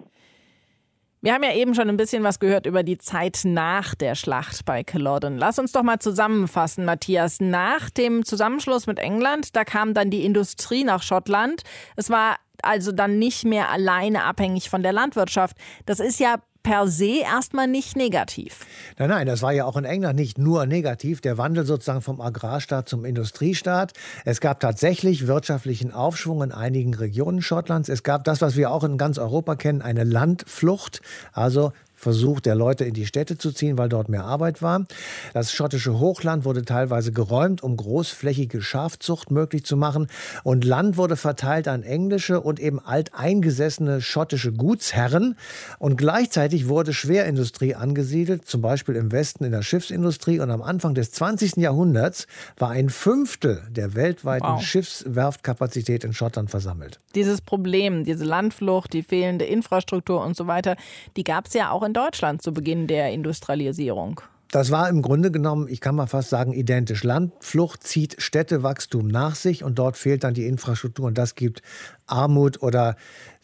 Wir 1.26 1.34
haben 1.34 1.42
ja 1.42 1.54
eben 1.54 1.74
schon 1.74 1.88
ein 1.88 1.96
bisschen 1.96 2.22
was 2.22 2.38
gehört 2.38 2.66
über 2.66 2.84
die 2.84 2.98
Zeit 2.98 3.40
nach 3.42 3.96
der 3.96 4.14
Schlacht 4.14 4.64
bei 4.64 4.84
Culloden. 4.84 5.38
Lass 5.38 5.58
uns 5.58 5.72
doch 5.72 5.82
mal 5.82 5.98
zusammenfassen, 5.98 6.84
Matthias. 6.84 7.40
Nach 7.40 7.90
dem 7.90 8.24
Zusammenschluss 8.24 8.86
mit 8.86 9.00
England, 9.00 9.56
da 9.56 9.64
kam 9.64 9.92
dann 9.92 10.08
die 10.08 10.24
Industrie 10.24 10.84
nach 10.84 11.02
Schottland. 11.02 11.64
Es 11.96 12.10
war 12.10 12.36
also 12.62 12.92
dann 12.92 13.18
nicht 13.18 13.44
mehr 13.44 13.70
alleine 13.70 14.22
abhängig 14.22 14.70
von 14.70 14.84
der 14.84 14.92
Landwirtschaft. 14.92 15.56
Das 15.84 15.98
ist 15.98 16.20
ja 16.20 16.36
per 16.66 16.88
se 16.88 17.20
erstmal 17.22 17.68
nicht 17.68 17.96
negativ. 17.96 18.66
Nein, 18.98 19.10
nein, 19.10 19.26
das 19.28 19.40
war 19.40 19.52
ja 19.52 19.66
auch 19.66 19.76
in 19.76 19.84
England 19.84 20.18
nicht 20.18 20.36
nur 20.36 20.66
negativ. 20.66 21.20
Der 21.20 21.38
Wandel 21.38 21.64
sozusagen 21.64 22.00
vom 22.00 22.20
Agrarstaat 22.20 22.88
zum 22.88 23.04
Industriestaat. 23.04 23.92
Es 24.24 24.40
gab 24.40 24.58
tatsächlich 24.58 25.28
wirtschaftlichen 25.28 25.92
Aufschwung 25.92 26.42
in 26.42 26.50
einigen 26.50 26.92
Regionen 26.92 27.40
Schottlands. 27.40 27.88
Es 27.88 28.02
gab 28.02 28.24
das, 28.24 28.40
was 28.40 28.56
wir 28.56 28.72
auch 28.72 28.82
in 28.82 28.98
ganz 28.98 29.16
Europa 29.16 29.54
kennen, 29.54 29.80
eine 29.80 30.02
Landflucht. 30.02 31.02
Also 31.32 31.72
Versuch 31.96 32.40
der 32.40 32.54
Leute 32.54 32.84
in 32.84 32.94
die 32.94 33.06
Städte 33.06 33.38
zu 33.38 33.52
ziehen, 33.52 33.78
weil 33.78 33.88
dort 33.88 34.08
mehr 34.08 34.24
Arbeit 34.24 34.60
war. 34.60 34.84
Das 35.32 35.50
schottische 35.50 35.98
Hochland 35.98 36.44
wurde 36.44 36.64
teilweise 36.64 37.10
geräumt, 37.10 37.62
um 37.62 37.76
großflächige 37.76 38.60
Schafzucht 38.60 39.30
möglich 39.30 39.64
zu 39.64 39.76
machen. 39.76 40.06
Und 40.44 40.64
Land 40.64 40.98
wurde 40.98 41.16
verteilt 41.16 41.68
an 41.68 41.82
englische 41.82 42.40
und 42.40 42.60
eben 42.60 42.78
alteingesessene 42.78 44.02
schottische 44.02 44.52
Gutsherren. 44.52 45.36
Und 45.78 45.96
gleichzeitig 45.96 46.68
wurde 46.68 46.92
Schwerindustrie 46.92 47.74
angesiedelt, 47.74 48.46
zum 48.46 48.60
Beispiel 48.60 48.94
im 48.94 49.10
Westen 49.10 49.44
in 49.44 49.52
der 49.52 49.62
Schiffsindustrie. 49.62 50.38
Und 50.40 50.50
am 50.50 50.62
Anfang 50.62 50.94
des 50.94 51.12
20. 51.12 51.56
Jahrhunderts 51.56 52.26
war 52.58 52.70
ein 52.70 52.90
Fünftel 52.90 53.62
der 53.70 53.94
weltweiten 53.94 54.46
wow. 54.46 54.62
Schiffswerftkapazität 54.62 56.04
in 56.04 56.12
Schottland 56.12 56.50
versammelt. 56.50 57.00
Dieses 57.14 57.40
Problem, 57.40 58.04
diese 58.04 58.24
Landflucht, 58.24 58.92
die 58.92 59.02
fehlende 59.02 59.46
Infrastruktur 59.46 60.22
und 60.22 60.36
so 60.36 60.46
weiter, 60.46 60.76
die 61.16 61.24
gab 61.24 61.46
es 61.46 61.54
ja 61.54 61.70
auch 61.70 61.82
in 61.86 61.94
Deutschland 61.94 62.42
zu 62.42 62.52
Beginn 62.52 62.86
der 62.86 63.12
Industrialisierung. 63.12 64.20
Das 64.50 64.70
war 64.70 64.88
im 64.88 65.02
Grunde 65.02 65.32
genommen, 65.32 65.66
ich 65.68 65.80
kann 65.80 65.96
mal 65.96 66.06
fast 66.06 66.30
sagen, 66.30 66.52
identisch. 66.52 67.02
Landflucht 67.02 67.82
zieht 67.82 68.16
Städtewachstum 68.22 69.08
nach 69.08 69.34
sich 69.34 69.64
und 69.64 69.78
dort 69.78 69.96
fehlt 69.96 70.22
dann 70.22 70.34
die 70.34 70.46
Infrastruktur 70.46 71.06
und 71.06 71.18
das 71.18 71.34
gibt 71.34 71.62
Armut 72.06 72.62
oder 72.62 72.96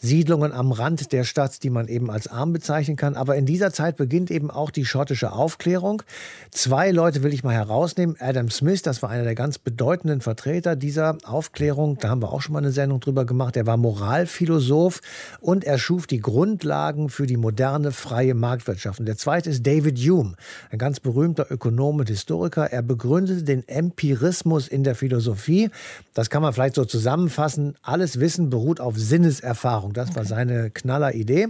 Siedlungen 0.02 0.50
am 0.50 0.72
Rand 0.72 1.12
der 1.12 1.22
Stadt, 1.22 1.62
die 1.62 1.70
man 1.70 1.86
eben 1.86 2.10
als 2.10 2.26
arm 2.26 2.52
bezeichnen 2.52 2.96
kann. 2.96 3.14
Aber 3.14 3.36
in 3.36 3.46
dieser 3.46 3.72
Zeit 3.72 3.96
beginnt 3.96 4.32
eben 4.32 4.50
auch 4.50 4.70
die 4.70 4.84
schottische 4.84 5.32
Aufklärung. 5.32 6.02
Zwei 6.50 6.90
Leute 6.90 7.22
will 7.22 7.32
ich 7.32 7.44
mal 7.44 7.54
herausnehmen. 7.54 8.16
Adam 8.18 8.50
Smith, 8.50 8.82
das 8.82 9.00
war 9.02 9.10
einer 9.10 9.22
der 9.22 9.36
ganz 9.36 9.58
bedeutenden 9.58 10.20
Vertreter 10.20 10.74
dieser 10.74 11.18
Aufklärung. 11.22 11.98
Da 11.98 12.08
haben 12.08 12.20
wir 12.20 12.32
auch 12.32 12.42
schon 12.42 12.52
mal 12.52 12.58
eine 12.58 12.72
Sendung 12.72 12.98
drüber 12.98 13.24
gemacht. 13.24 13.56
Er 13.56 13.66
war 13.66 13.76
Moralphilosoph 13.76 15.00
und 15.40 15.62
er 15.62 15.78
schuf 15.78 16.08
die 16.08 16.20
Grundlagen 16.20 17.08
für 17.08 17.28
die 17.28 17.36
moderne 17.36 17.92
freie 17.92 18.34
Marktwirtschaft. 18.34 18.98
Und 18.98 19.06
der 19.06 19.16
zweite 19.16 19.50
ist 19.50 19.64
David 19.64 19.98
Hume, 19.98 20.34
ein 20.72 20.78
ganz 20.78 20.98
berühmter 20.98 21.46
Ökonom 21.48 22.00
und 22.00 22.08
Historiker. 22.08 22.72
Er 22.72 22.82
begründete 22.82 23.44
den 23.44 23.68
Empirismus 23.68 24.66
in 24.66 24.82
der 24.82 24.96
Philosophie. 24.96 25.70
Das 26.12 26.28
kann 26.28 26.42
man 26.42 26.52
vielleicht 26.52 26.74
so 26.74 26.84
zusammenfassen. 26.84 27.76
Alles 27.82 28.18
Wissen 28.18 28.50
beruht 28.50 28.80
auf 28.80 28.98
Sinneserfahrung. 28.98 29.91
Das 29.92 30.14
war 30.16 30.24
seine 30.24 30.70
knaller 30.70 31.14
Idee. 31.14 31.48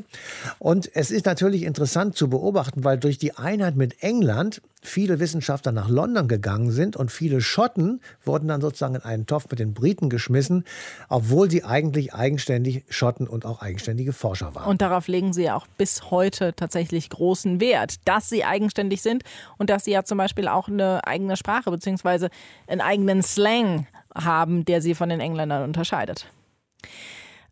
Und 0.59 0.91
es 0.95 1.11
ist 1.11 1.27
natürlich 1.27 1.63
interessant 1.63 2.17
zu 2.17 2.29
beobachten, 2.29 2.85
weil 2.85 2.99
durch 2.99 3.19
die 3.19 3.37
Einheit 3.37 3.77
mit 3.77 4.03
England 4.03 4.61
viele 4.83 5.21
Wissenschaftler 5.21 5.73
nach 5.73 5.89
London 5.89 6.27
gegangen 6.27 6.71
sind 6.73 6.97
und 6.97 7.11
viele 7.11 7.41
Schotten 7.41 8.01
wurden 8.25 8.49
dann 8.49 8.61
sozusagen 8.61 8.97
in 8.97 9.03
einen 9.03 9.27
Topf 9.27 9.47
mit 9.51 9.61
den 9.61 9.75
Briten 9.75 10.11
geschmissen, 10.11 10.65
obwohl 11.09 11.51
sie 11.51 11.65
eigentlich 11.65 12.15
eigenständig 12.15 12.85
Schotten 12.89 13.29
und 13.29 13.47
auch 13.47 13.63
eigenständige 13.63 14.13
Forscher 14.13 14.55
waren. 14.55 14.69
Und 14.69 14.83
darauf 14.83 15.07
legen 15.07 15.33
sie 15.33 15.45
ja 15.45 15.57
auch 15.57 15.67
bis 15.79 16.11
heute 16.11 16.55
tatsächlich 16.55 17.11
großen 17.11 17.61
Wert, 17.61 17.97
dass 18.07 18.29
sie 18.29 18.45
eigenständig 18.45 19.03
sind 19.03 19.23
und 19.57 19.71
dass 19.71 19.85
sie 19.85 19.93
ja 19.93 20.03
zum 20.03 20.19
Beispiel 20.19 20.49
auch 20.49 20.69
eine 20.69 21.07
eigene 21.07 21.37
Sprache 21.37 21.71
bzw. 21.71 22.29
einen 22.67 22.81
eigenen 22.81 23.23
Slang 23.23 23.87
haben, 24.15 24.65
der 24.65 24.83
sie 24.83 24.95
von 24.95 25.09
den 25.09 25.21
Engländern 25.21 25.63
unterscheidet. 25.63 26.27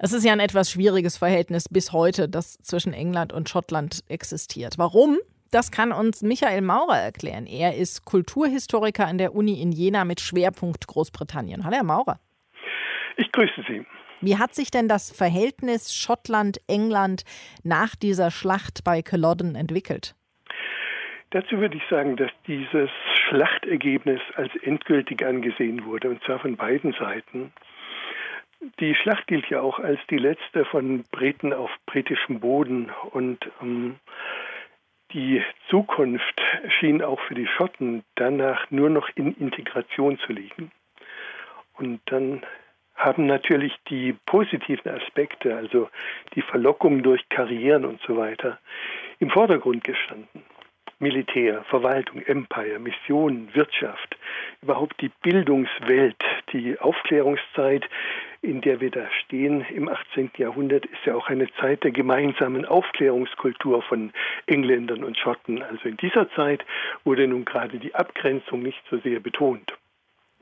Es 0.02 0.14
ist 0.14 0.24
ja 0.24 0.32
ein 0.32 0.40
etwas 0.40 0.70
schwieriges 0.70 1.18
Verhältnis 1.18 1.68
bis 1.68 1.92
heute, 1.92 2.26
das 2.26 2.56
zwischen 2.56 2.94
England 2.94 3.34
und 3.34 3.50
Schottland 3.50 4.02
existiert. 4.08 4.78
Warum? 4.78 5.18
Das 5.50 5.70
kann 5.70 5.92
uns 5.92 6.22
Michael 6.22 6.62
Maurer 6.62 6.96
erklären. 6.96 7.46
Er 7.46 7.76
ist 7.76 8.06
Kulturhistoriker 8.06 9.06
an 9.06 9.18
der 9.18 9.34
Uni 9.34 9.60
in 9.60 9.72
Jena 9.72 10.06
mit 10.06 10.22
Schwerpunkt 10.22 10.86
Großbritannien. 10.86 11.66
Hallo, 11.66 11.76
Herr 11.76 11.84
Maurer. 11.84 12.18
Ich 13.18 13.30
grüße 13.30 13.62
Sie. 13.68 13.84
Wie 14.22 14.38
hat 14.38 14.54
sich 14.54 14.70
denn 14.70 14.88
das 14.88 15.10
Verhältnis 15.10 15.94
Schottland-England 15.94 17.24
nach 17.62 17.94
dieser 17.94 18.30
Schlacht 18.30 18.82
bei 18.84 19.02
Culloden 19.02 19.54
entwickelt? 19.54 20.14
Dazu 21.28 21.58
würde 21.58 21.76
ich 21.76 21.82
sagen, 21.90 22.16
dass 22.16 22.30
dieses 22.46 22.88
Schlachtergebnis 23.28 24.20
als 24.36 24.50
endgültig 24.62 25.22
angesehen 25.22 25.84
wurde, 25.84 26.08
und 26.08 26.24
zwar 26.24 26.38
von 26.38 26.56
beiden 26.56 26.94
Seiten. 26.94 27.52
Die 28.79 28.94
Schlacht 28.94 29.27
gilt 29.27 29.49
ja 29.49 29.61
auch 29.62 29.79
als 29.79 30.01
die 30.11 30.18
letzte 30.18 30.64
von 30.66 31.05
Briten 31.11 31.53
auf 31.53 31.70
britischem 31.87 32.40
Boden 32.40 32.90
und 33.11 33.38
ähm, 33.62 33.96
die 35.12 35.42
Zukunft 35.68 36.40
schien 36.79 37.03
auch 37.03 37.20
für 37.20 37.35
die 37.35 37.46
Schotten 37.46 38.05
danach 38.14 38.70
nur 38.70 38.90
noch 38.90 39.09
in 39.14 39.35
Integration 39.35 40.18
zu 40.18 40.33
liegen. 40.33 40.70
Und 41.75 42.01
dann 42.07 42.42
haben 42.94 43.27
natürlich 43.27 43.75
die 43.88 44.12
positiven 44.27 44.92
Aspekte, 44.92 45.57
also 45.57 45.88
die 46.35 46.42
Verlockung 46.42 47.03
durch 47.03 47.27
Karrieren 47.31 47.87
und 47.87 48.01
so 48.07 48.16
weiter, 48.18 48.59
im 49.18 49.31
Vordergrund 49.31 49.85
gestanden. 49.85 50.44
Militär, 50.99 51.64
Verwaltung, 51.64 52.20
Empire, 52.20 52.79
Mission, 52.79 53.49
Wirtschaft, 53.55 54.18
überhaupt 54.61 55.01
die 55.01 55.11
Bildungswelt, 55.23 56.23
die 56.53 56.79
Aufklärungszeit, 56.79 57.88
in 58.42 58.62
der 58.62 58.81
wir 58.81 58.90
da 58.90 59.07
stehen 59.24 59.61
im 59.72 59.88
18. 59.88 60.31
Jahrhundert, 60.38 60.87
ist 60.87 61.05
ja 61.05 61.14
auch 61.14 61.29
eine 61.29 61.53
Zeit 61.61 61.85
der 61.85 61.90
gemeinsamen 61.90 62.64
Aufklärungskultur 62.64 63.83
von 63.83 64.12
Engländern 64.46 65.05
und 65.05 65.18
Schotten. 65.18 65.62
Also 65.62 65.88
in 65.88 65.98
dieser 65.98 66.31
Zeit 66.31 66.64
wurde 67.05 67.26
nun 67.26 67.44
gerade 67.44 67.79
die 67.79 67.94
Abgrenzung 67.94 68.62
nicht 68.62 68.83
so 68.90 68.98
sehr 68.98 69.20
betont. 69.20 69.76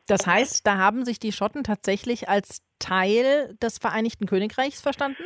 Das 0.07 0.27
heißt, 0.27 0.67
da 0.67 0.79
haben 0.79 1.05
sich 1.05 1.19
die 1.19 1.33
Schotten 1.33 1.65
tatsächlich 1.65 2.29
als 2.29 2.63
Teil 2.79 3.55
des 3.61 3.79
Vereinigten 3.79 4.27
Königreichs 4.27 4.81
verstanden? 4.81 5.23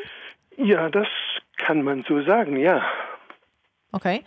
Ja, 0.57 0.89
das 0.89 1.07
kann 1.59 1.83
man 1.83 2.05
so 2.09 2.23
sagen, 2.23 2.57
ja. 2.57 2.85
Okay. 3.93 4.25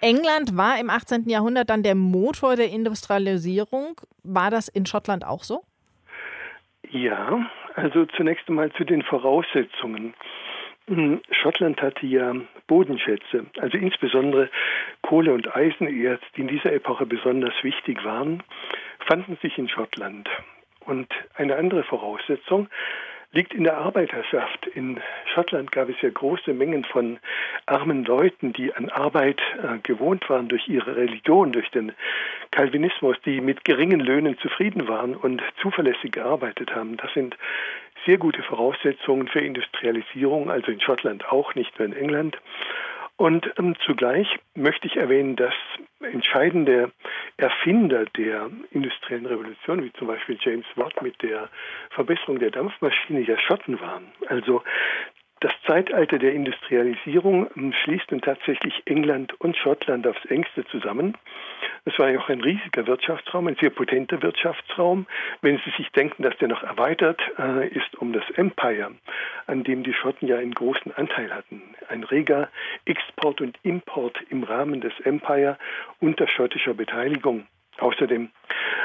England 0.00 0.56
war 0.56 0.78
im 0.78 0.90
18. 0.90 1.28
Jahrhundert 1.28 1.70
dann 1.70 1.82
der 1.82 1.94
Motor 1.94 2.56
der 2.56 2.68
Industrialisierung. 2.68 4.00
War 4.22 4.50
das 4.50 4.68
in 4.68 4.86
Schottland 4.86 5.24
auch 5.24 5.42
so? 5.42 5.62
Ja, 6.90 7.46
also 7.78 8.06
zunächst 8.06 8.48
einmal 8.48 8.72
zu 8.72 8.84
den 8.84 9.02
Voraussetzungen. 9.02 10.14
Hm, 10.88 11.20
Schottland 11.30 11.80
hatte 11.80 12.06
ja 12.06 12.34
Bodenschätze, 12.66 13.46
also 13.58 13.78
insbesondere 13.78 14.50
Kohle 15.02 15.32
und 15.32 15.54
Eisenerz, 15.54 16.20
die 16.36 16.40
in 16.40 16.48
dieser 16.48 16.72
Epoche 16.72 17.06
besonders 17.06 17.54
wichtig 17.62 18.04
waren, 18.04 18.42
fanden 19.06 19.36
sich 19.42 19.58
in 19.58 19.68
Schottland. 19.68 20.28
Und 20.86 21.08
eine 21.34 21.56
andere 21.56 21.84
Voraussetzung, 21.84 22.68
liegt 23.32 23.52
in 23.52 23.64
der 23.64 23.76
Arbeiterschaft. 23.76 24.66
In 24.68 25.00
Schottland 25.32 25.70
gab 25.72 25.88
es 25.88 26.00
ja 26.00 26.08
große 26.08 26.54
Mengen 26.54 26.84
von 26.84 27.18
armen 27.66 28.04
Leuten, 28.04 28.52
die 28.52 28.72
an 28.74 28.88
Arbeit 28.88 29.40
äh, 29.62 29.78
gewohnt 29.82 30.28
waren 30.30 30.48
durch 30.48 30.68
ihre 30.68 30.96
Religion, 30.96 31.52
durch 31.52 31.70
den 31.70 31.92
Calvinismus, 32.50 33.16
die 33.24 33.40
mit 33.40 33.64
geringen 33.64 34.00
Löhnen 34.00 34.38
zufrieden 34.38 34.88
waren 34.88 35.14
und 35.14 35.42
zuverlässig 35.60 36.12
gearbeitet 36.12 36.74
haben. 36.74 36.96
Das 36.96 37.12
sind 37.12 37.36
sehr 38.06 38.16
gute 38.16 38.42
Voraussetzungen 38.42 39.28
für 39.28 39.40
Industrialisierung, 39.40 40.50
also 40.50 40.72
in 40.72 40.80
Schottland 40.80 41.30
auch, 41.30 41.54
nicht 41.54 41.78
nur 41.78 41.88
in 41.88 41.94
England. 41.94 42.38
Und 43.18 43.52
ähm, 43.58 43.74
zugleich 43.84 44.28
möchte 44.54 44.86
ich 44.86 44.96
erwähnen, 44.96 45.34
dass 45.34 45.52
entscheidende 46.00 46.92
Erfinder 47.36 48.04
der 48.16 48.48
industriellen 48.70 49.26
Revolution, 49.26 49.82
wie 49.82 49.92
zum 49.94 50.06
Beispiel 50.06 50.38
James 50.40 50.66
Watt 50.76 51.02
mit 51.02 51.20
der 51.20 51.48
Verbesserung 51.90 52.38
der 52.38 52.52
Dampfmaschine, 52.52 53.20
ja 53.20 53.36
Schotten 53.36 53.80
waren. 53.80 54.06
Also 54.28 54.62
das 55.40 55.52
Zeitalter 55.66 56.18
der 56.18 56.32
Industrialisierung 56.32 57.48
hm, 57.54 57.72
schließt 57.72 58.10
nun 58.10 58.20
tatsächlich 58.20 58.82
England 58.86 59.40
und 59.40 59.56
Schottland 59.56 60.06
aufs 60.06 60.24
engste 60.26 60.64
zusammen. 60.66 61.16
Es 61.84 61.96
war 61.98 62.10
ja 62.10 62.18
auch 62.18 62.28
ein 62.28 62.40
riesiger 62.40 62.86
Wirtschaftsraum, 62.88 63.46
ein 63.46 63.56
sehr 63.60 63.70
potenter 63.70 64.20
Wirtschaftsraum. 64.20 65.06
Wenn 65.40 65.58
Sie 65.64 65.70
sich 65.76 65.90
denken, 65.92 66.24
dass 66.24 66.36
der 66.38 66.48
noch 66.48 66.64
erweitert 66.64 67.20
äh, 67.38 67.68
ist 67.68 67.94
um 67.98 68.12
das 68.12 68.28
Empire, 68.34 68.90
an 69.46 69.62
dem 69.62 69.84
die 69.84 69.94
Schotten 69.94 70.26
ja 70.26 70.38
einen 70.38 70.54
großen 70.54 70.92
Anteil 70.96 71.32
hatten. 71.32 71.62
Ein 71.88 72.02
reger 72.02 72.48
Export 72.88 73.40
und 73.40 73.58
Import 73.62 74.18
im 74.30 74.42
Rahmen 74.42 74.80
des 74.80 74.98
Empire 75.00 75.58
unter 76.00 76.26
schottischer 76.26 76.74
Beteiligung. 76.74 77.46
Außerdem 77.78 78.30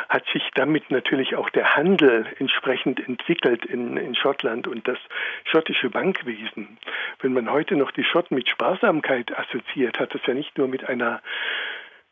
hat 0.09 0.25
sich 0.31 0.43
damit 0.53 0.91
natürlich 0.91 1.35
auch 1.35 1.49
der 1.49 1.75
Handel 1.75 2.27
entsprechend 2.37 2.99
entwickelt 3.07 3.65
in, 3.65 3.97
in 3.97 4.13
Schottland 4.13 4.67
und 4.67 4.87
das 4.87 4.99
schottische 5.45 5.89
Bankwesen. 5.89 6.77
Wenn 7.19 7.33
man 7.33 7.49
heute 7.49 7.75
noch 7.75 7.91
die 7.91 8.03
Schotten 8.03 8.35
mit 8.35 8.49
Sparsamkeit 8.49 9.35
assoziiert, 9.37 9.99
hat 9.99 10.13
es 10.13 10.21
ja 10.27 10.33
nicht 10.33 10.57
nur 10.57 10.67
mit 10.67 10.87
einer 10.87 11.21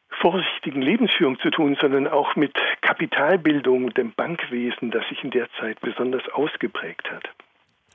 vorsichtigen 0.09 0.81
Lebensführung 0.81 1.39
zu 1.39 1.51
tun, 1.51 1.77
sondern 1.79 2.07
auch 2.07 2.35
mit 2.35 2.53
Kapitalbildung, 2.81 3.93
dem 3.93 4.13
Bankwesen, 4.13 4.91
das 4.91 5.07
sich 5.07 5.23
in 5.23 5.31
der 5.31 5.47
Zeit 5.59 5.79
besonders 5.81 6.27
ausgeprägt 6.29 7.09
hat. 7.11 7.29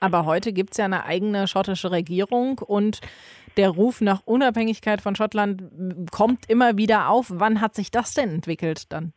Aber 0.01 0.27
heute 0.27 0.53
gibt 0.53 0.73
es 0.73 0.79
ja 0.79 0.85
eine 0.85 1.05
eigene 1.05 1.49
schottische 1.49 1.91
Regierung 1.91 2.59
und 2.59 3.01
der 3.57 3.71
Ruf 3.71 4.01
nach 4.01 4.21
Unabhängigkeit 4.25 5.01
von 5.01 5.17
Schottland 5.17 5.63
kommt 6.11 6.49
immer 6.49 6.77
wieder 6.77 7.09
auf. 7.09 7.27
Wann 7.31 7.61
hat 7.61 7.75
sich 7.75 7.91
das 7.91 8.13
denn 8.15 8.31
entwickelt 8.31 8.93
dann? 8.93 9.13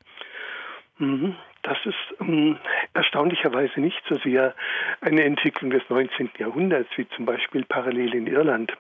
Mhm. 0.98 1.36
Das 1.64 1.78
ist 1.86 2.22
ähm, 2.22 2.58
erstaunlicherweise 2.94 3.82
nicht 3.82 4.02
so 4.08 4.16
sehr 4.16 4.56
eine 5.02 5.24
Entwicklung 5.24 5.72
des 5.72 5.84
19. 5.90 6.32
Jahrhunderts, 6.38 6.90
wie 6.96 7.08
zum 7.10 7.26
Beispiel 7.26 7.66
parallel 7.66 8.16
in 8.16 8.28
Irland. 8.28 8.78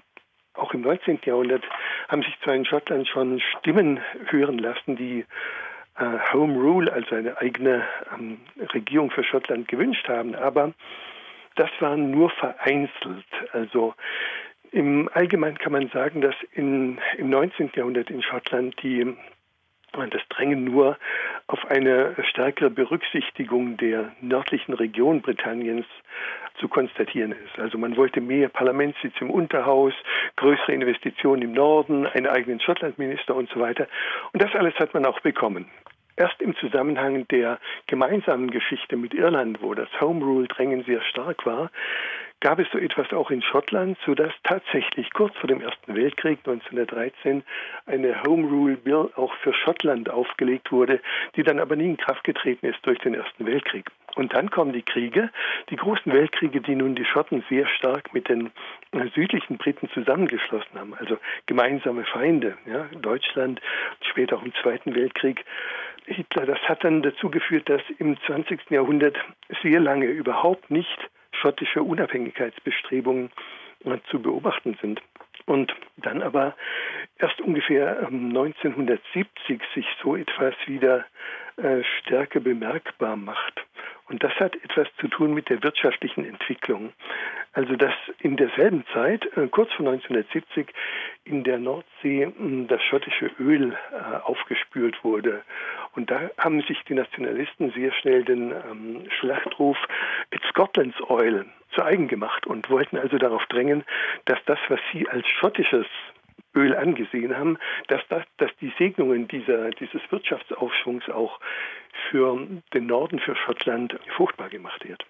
Auch 0.53 0.73
im 0.73 0.81
19. 0.81 1.19
Jahrhundert 1.25 1.63
haben 2.07 2.23
sich 2.23 2.37
zwar 2.43 2.55
in 2.55 2.65
Schottland 2.65 3.07
schon 3.07 3.41
Stimmen 3.59 3.99
hören 4.27 4.59
lassen, 4.59 4.95
die 4.95 5.25
äh, 5.97 6.33
Home 6.33 6.55
Rule, 6.55 6.91
also 6.91 7.15
eine 7.15 7.37
eigene 7.37 7.83
ähm, 8.17 8.39
Regierung 8.73 9.11
für 9.11 9.23
Schottland 9.23 9.67
gewünscht 9.67 10.07
haben, 10.07 10.35
aber 10.35 10.73
das 11.59 11.69
war 11.81 11.97
nur 11.97 12.29
vereinzelt. 12.29 13.25
Also 13.51 13.93
im 14.71 15.09
Allgemeinen 15.13 15.57
kann 15.57 15.73
man 15.73 15.89
sagen, 15.89 16.21
dass 16.21 16.35
in, 16.53 16.99
im 17.17 17.29
19. 17.29 17.71
Jahrhundert 17.75 18.09
in 18.09 18.23
Schottland 18.23 18.81
die 18.81 19.13
das 19.91 20.21
Drängen 20.29 20.63
nur 20.63 20.97
auf 21.47 21.65
eine 21.65 22.15
stärkere 22.29 22.69
Berücksichtigung 22.69 23.75
der 23.77 24.11
nördlichen 24.21 24.73
Region 24.73 25.21
Britanniens 25.21 25.87
zu 26.59 26.67
konstatieren 26.67 27.31
ist. 27.31 27.59
Also 27.59 27.77
man 27.77 27.97
wollte 27.97 28.21
mehr 28.21 28.49
Parlamentssitz 28.49 29.15
im 29.19 29.31
Unterhaus, 29.31 29.93
größere 30.35 30.73
Investitionen 30.73 31.41
im 31.41 31.53
Norden, 31.53 32.05
einen 32.05 32.27
eigenen 32.27 32.59
Schottlandminister 32.59 33.35
und 33.35 33.49
so 33.49 33.59
weiter. 33.59 33.87
Und 34.31 34.43
das 34.43 34.53
alles 34.53 34.75
hat 34.75 34.93
man 34.93 35.05
auch 35.05 35.19
bekommen. 35.21 35.65
Erst 36.19 36.41
im 36.41 36.53
Zusammenhang 36.57 37.25
der 37.29 37.59
gemeinsamen 37.87 38.51
Geschichte 38.51 38.97
mit 38.97 39.13
Irland, 39.13 39.61
wo 39.61 39.73
das 39.73 39.87
Home 40.01 40.21
Rule 40.21 40.49
Drängen 40.49 40.83
sehr 40.83 41.01
stark 41.01 41.45
war, 41.45 41.71
gab 42.41 42.59
es 42.59 42.67
so 42.73 42.77
etwas 42.77 43.13
auch 43.13 43.31
in 43.31 43.41
Schottland, 43.41 43.97
sodass 44.05 44.33
tatsächlich 44.43 45.13
kurz 45.13 45.33
vor 45.37 45.47
dem 45.47 45.61
Ersten 45.61 45.95
Weltkrieg 45.95 46.39
1913 46.39 47.41
eine 47.85 48.21
Home 48.23 48.49
Rule 48.49 48.75
Bill 48.75 49.09
auch 49.15 49.33
für 49.35 49.53
Schottland 49.53 50.09
aufgelegt 50.09 50.73
wurde, 50.73 50.99
die 51.37 51.43
dann 51.43 51.57
aber 51.57 51.77
nie 51.77 51.91
in 51.91 51.97
Kraft 51.97 52.25
getreten 52.25 52.65
ist 52.65 52.85
durch 52.85 52.99
den 52.99 53.13
Ersten 53.13 53.45
Weltkrieg. 53.45 53.89
Und 54.19 54.33
dann 54.33 54.51
kommen 54.51 54.73
die 54.73 54.81
Kriege, 54.81 55.29
die 55.69 55.77
großen 55.77 56.11
Weltkriege, 56.11 56.59
die 56.59 56.75
nun 56.75 56.93
die 56.93 57.05
Schotten 57.05 57.41
sehr 57.47 57.65
stark 57.67 58.13
mit 58.13 58.27
den 58.27 58.51
südlichen 59.15 59.57
Briten 59.57 59.89
zusammengeschlossen 59.91 60.77
haben, 60.77 60.93
also 60.93 61.17
gemeinsame 61.45 62.03
Feinde, 62.03 62.57
ja, 62.65 62.89
Deutschland, 62.99 63.61
später 64.01 64.35
auch 64.35 64.43
im 64.43 64.53
Zweiten 64.55 64.93
Weltkrieg. 64.93 65.45
Hitler, 66.05 66.45
das 66.45 66.59
hat 66.67 66.83
dann 66.83 67.01
dazu 67.01 67.29
geführt, 67.29 67.69
dass 67.69 67.81
im 67.97 68.17
20. 68.25 68.69
Jahrhundert 68.71 69.15
sehr 69.63 69.79
lange 69.79 70.07
überhaupt 70.07 70.69
nicht 70.69 70.99
schottische 71.31 71.81
Unabhängigkeitsbestrebungen 71.81 73.29
äh, 73.85 73.99
zu 74.11 74.21
beobachten 74.21 74.77
sind. 74.81 75.01
Und 75.45 75.73
dann 75.95 76.21
aber 76.21 76.57
erst 77.19 77.39
ungefähr 77.39 78.05
1970 78.07 79.15
ähm, 79.47 79.59
sich 79.73 79.87
so 80.03 80.17
etwas 80.17 80.55
wieder 80.65 81.05
äh, 81.55 81.83
stärker 82.01 82.41
bemerkbar 82.41 83.15
macht. 83.15 83.58
Und 84.09 84.23
das 84.23 84.33
hat 84.39 84.55
etwas 84.63 84.87
zu 84.99 85.07
tun 85.07 85.33
mit 85.33 85.49
der 85.49 85.61
wirtschaftlichen 85.61 86.25
Entwicklung. 86.25 86.93
Also 87.53 87.75
dass 87.75 87.93
in 88.19 88.37
derselben 88.37 88.83
Zeit, 88.93 89.25
äh, 89.37 89.47
kurz 89.47 89.71
vor 89.73 89.85
1970, 89.87 90.67
in 91.25 91.43
der 91.43 91.59
Nordsee 91.59 92.25
hm, 92.25 92.67
das 92.67 92.81
schottische 92.83 93.29
Öl 93.39 93.73
äh, 93.73 94.15
aufgespült 94.23 95.03
wurde. 95.03 95.43
Und 95.95 96.09
da 96.09 96.29
haben 96.37 96.61
sich 96.61 96.81
die 96.87 96.95
Nationalisten 96.95 97.71
sehr 97.71 97.91
schnell 97.93 98.23
den 98.23 98.51
ähm, 98.51 99.03
Schlachtruf 99.19 99.77
It's 100.31 100.47
Scotland's 100.49 100.99
Oil 101.09 101.45
zu 101.73 101.83
eigen 101.83 102.07
gemacht 102.07 102.47
und 102.47 102.69
wollten 102.69 102.97
also 102.97 103.17
darauf 103.17 103.45
drängen, 103.45 103.83
dass 104.25 104.39
das, 104.45 104.59
was 104.69 104.79
sie 104.91 105.07
als 105.07 105.27
schottisches 105.27 105.85
Öl 106.55 106.75
angesehen 106.75 107.37
haben, 107.37 107.57
dass, 107.87 108.01
das, 108.09 108.23
dass 108.37 108.51
die 108.59 108.73
Segnungen 108.77 109.27
dieser, 109.27 109.69
dieses 109.71 110.01
Wirtschaftsaufschwungs 110.09 111.07
auch 111.09 111.39
für 112.09 112.47
den 112.73 112.87
Norden, 112.87 113.19
für 113.19 113.35
Schottland 113.35 113.97
fruchtbar 114.15 114.49
gemacht 114.49 114.87
wird. 114.87 115.05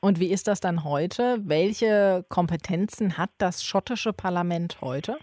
Und 0.00 0.18
wie 0.18 0.32
ist 0.32 0.48
das 0.48 0.60
dann 0.60 0.82
heute? 0.82 1.38
Welche 1.44 2.24
Kompetenzen 2.28 3.18
hat 3.18 3.30
das 3.38 3.64
schottische 3.64 4.12
Parlament 4.12 4.78
heute? 4.80 5.16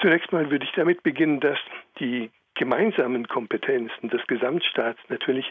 Zunächst 0.00 0.32
mal 0.32 0.50
würde 0.50 0.64
ich 0.64 0.72
damit 0.72 1.02
beginnen, 1.02 1.40
dass 1.40 1.58
die 1.98 2.30
gemeinsamen 2.54 3.26
Kompetenzen 3.26 4.08
des 4.08 4.24
Gesamtstaats 4.26 5.00
natürlich 5.08 5.50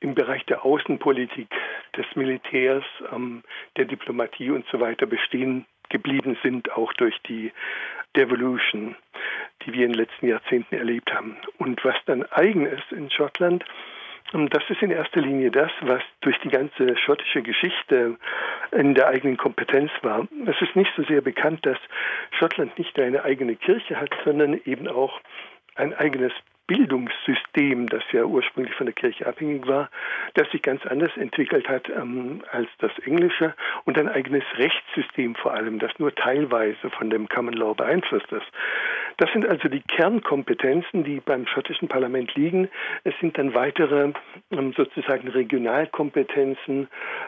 im 0.00 0.14
Bereich 0.14 0.44
der 0.46 0.64
Außenpolitik, 0.64 1.48
des 1.96 2.04
Militärs, 2.16 2.84
ähm, 3.12 3.42
der 3.76 3.86
Diplomatie 3.86 4.50
und 4.50 4.66
so 4.70 4.80
weiter 4.80 5.06
bestehen 5.06 5.66
geblieben 5.88 6.36
sind, 6.42 6.70
auch 6.72 6.92
durch 6.94 7.16
die 7.28 7.52
Devolution, 8.16 8.96
die 9.64 9.72
wir 9.72 9.86
in 9.86 9.92
den 9.92 10.00
letzten 10.00 10.28
Jahrzehnten 10.28 10.74
erlebt 10.74 11.12
haben. 11.12 11.36
Und 11.58 11.84
was 11.84 11.96
dann 12.06 12.24
eigen 12.30 12.66
ist 12.66 12.90
in 12.90 13.10
Schottland, 13.10 13.64
ähm, 14.32 14.48
das 14.50 14.62
ist 14.68 14.82
in 14.82 14.90
erster 14.90 15.20
Linie 15.20 15.50
das, 15.50 15.70
was 15.82 16.02
durch 16.20 16.38
die 16.40 16.48
ganze 16.48 16.96
schottische 16.96 17.42
Geschichte 17.42 18.16
in 18.72 18.94
der 18.94 19.08
eigenen 19.08 19.36
Kompetenz 19.36 19.90
war. 20.02 20.26
Es 20.46 20.60
ist 20.60 20.76
nicht 20.76 20.90
so 20.96 21.02
sehr 21.04 21.20
bekannt, 21.20 21.64
dass 21.64 21.78
Schottland 22.38 22.78
nicht 22.78 22.98
eine 22.98 23.24
eigene 23.24 23.56
Kirche 23.56 24.00
hat, 24.00 24.10
sondern 24.24 24.60
eben 24.64 24.88
auch 24.88 25.20
ein 25.74 25.94
eigenes 25.94 26.32
Bildungssystem, 26.68 27.88
das 27.88 28.04
ja 28.12 28.24
ursprünglich 28.24 28.74
von 28.74 28.86
der 28.86 28.94
Kirche 28.94 29.26
abhängig 29.26 29.66
war, 29.66 29.90
das 30.34 30.48
sich 30.50 30.62
ganz 30.62 30.86
anders 30.86 31.10
entwickelt 31.16 31.66
hat 31.68 31.88
ähm, 31.88 32.42
als 32.52 32.68
das 32.78 32.96
englische 33.00 33.54
und 33.84 33.98
ein 33.98 34.08
eigenes 34.08 34.44
Rechtssystem 34.56 35.34
vor 35.34 35.54
allem, 35.54 35.78
das 35.78 35.98
nur 35.98 36.14
teilweise 36.14 36.90
von 36.90 37.10
dem 37.10 37.28
Common 37.28 37.54
Law 37.54 37.74
beeinflusst 37.74 38.30
ist. 38.30 38.46
Das 39.18 39.32
sind 39.32 39.46
also 39.48 39.68
die 39.68 39.80
Kernkompetenzen, 39.80 41.02
die 41.02 41.18
beim 41.18 41.46
schottischen 41.48 41.88
Parlament 41.88 42.36
liegen. 42.36 42.68
Es 43.02 43.14
sind 43.20 43.36
dann 43.36 43.52
weitere 43.52 44.12
ähm, 44.52 44.72
sozusagen 44.76 45.26
Regionalkompetenzen, 45.26 46.86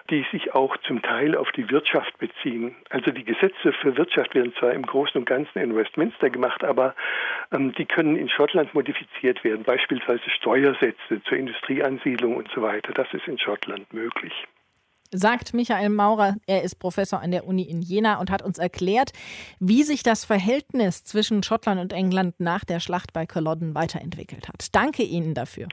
die 0.09 0.24
sich 0.31 0.55
auch 0.55 0.76
zum 0.79 1.03
Teil 1.03 1.37
auf 1.37 1.50
die 1.50 1.68
Wirtschaft 1.68 2.16
beziehen. 2.18 2.76
Also 2.90 3.11
die 3.11 3.24
Gesetze 3.24 3.72
für 3.72 3.96
Wirtschaft 3.96 4.37
werden 4.37 4.55
zwar 4.55 4.72
im 4.72 4.87
Großen 4.87 5.18
und 5.18 5.26
Ganzen 5.26 5.59
in 5.59 5.74
Westminster 5.74 6.31
gemacht, 6.31 6.62
aber 6.62 6.94
ähm, 7.50 7.72
die 7.72 7.87
können 7.87 8.14
in 8.16 8.29
Schottland 8.29 8.72
modifiziert 8.72 9.42
werden, 9.42 9.64
beispielsweise 9.64 10.31
Steuersätze 10.31 11.20
zur 11.24 11.38
Industrieansiedlung 11.38 12.37
und 12.37 12.48
so 12.55 12.62
weiter. 12.62 12.92
Das 12.92 13.12
ist 13.12 13.26
in 13.26 13.38
Schottland 13.38 13.92
möglich. 13.92 14.46
Sagt 15.12 15.55
Michael 15.55 15.88
Maurer, 15.88 16.37
er 16.46 16.62
ist 16.62 16.77
Professor 16.77 17.20
an 17.20 17.33
der 17.33 17.46
Uni 17.46 17.62
in 17.62 17.83
Jena 17.83 18.20
und 18.20 18.31
hat 18.31 18.42
uns 18.42 18.59
erklärt, 18.59 19.12
wie 19.59 19.83
sich 19.83 20.05
das 20.05 20.25
Verhältnis 20.25 21.03
zwischen 21.03 21.42
Schottland 21.42 21.81
und 21.81 21.92
England 21.92 22.38
nach 22.38 22.64
der 22.64 22.79
Schlacht 22.79 23.12
bei 23.12 23.27
Culloden 23.27 23.75
weiterentwickelt 23.75 24.49
hat. 24.49 24.68
Danke 24.73 25.03
Ihnen 25.03 25.35
dafür. 25.35 25.66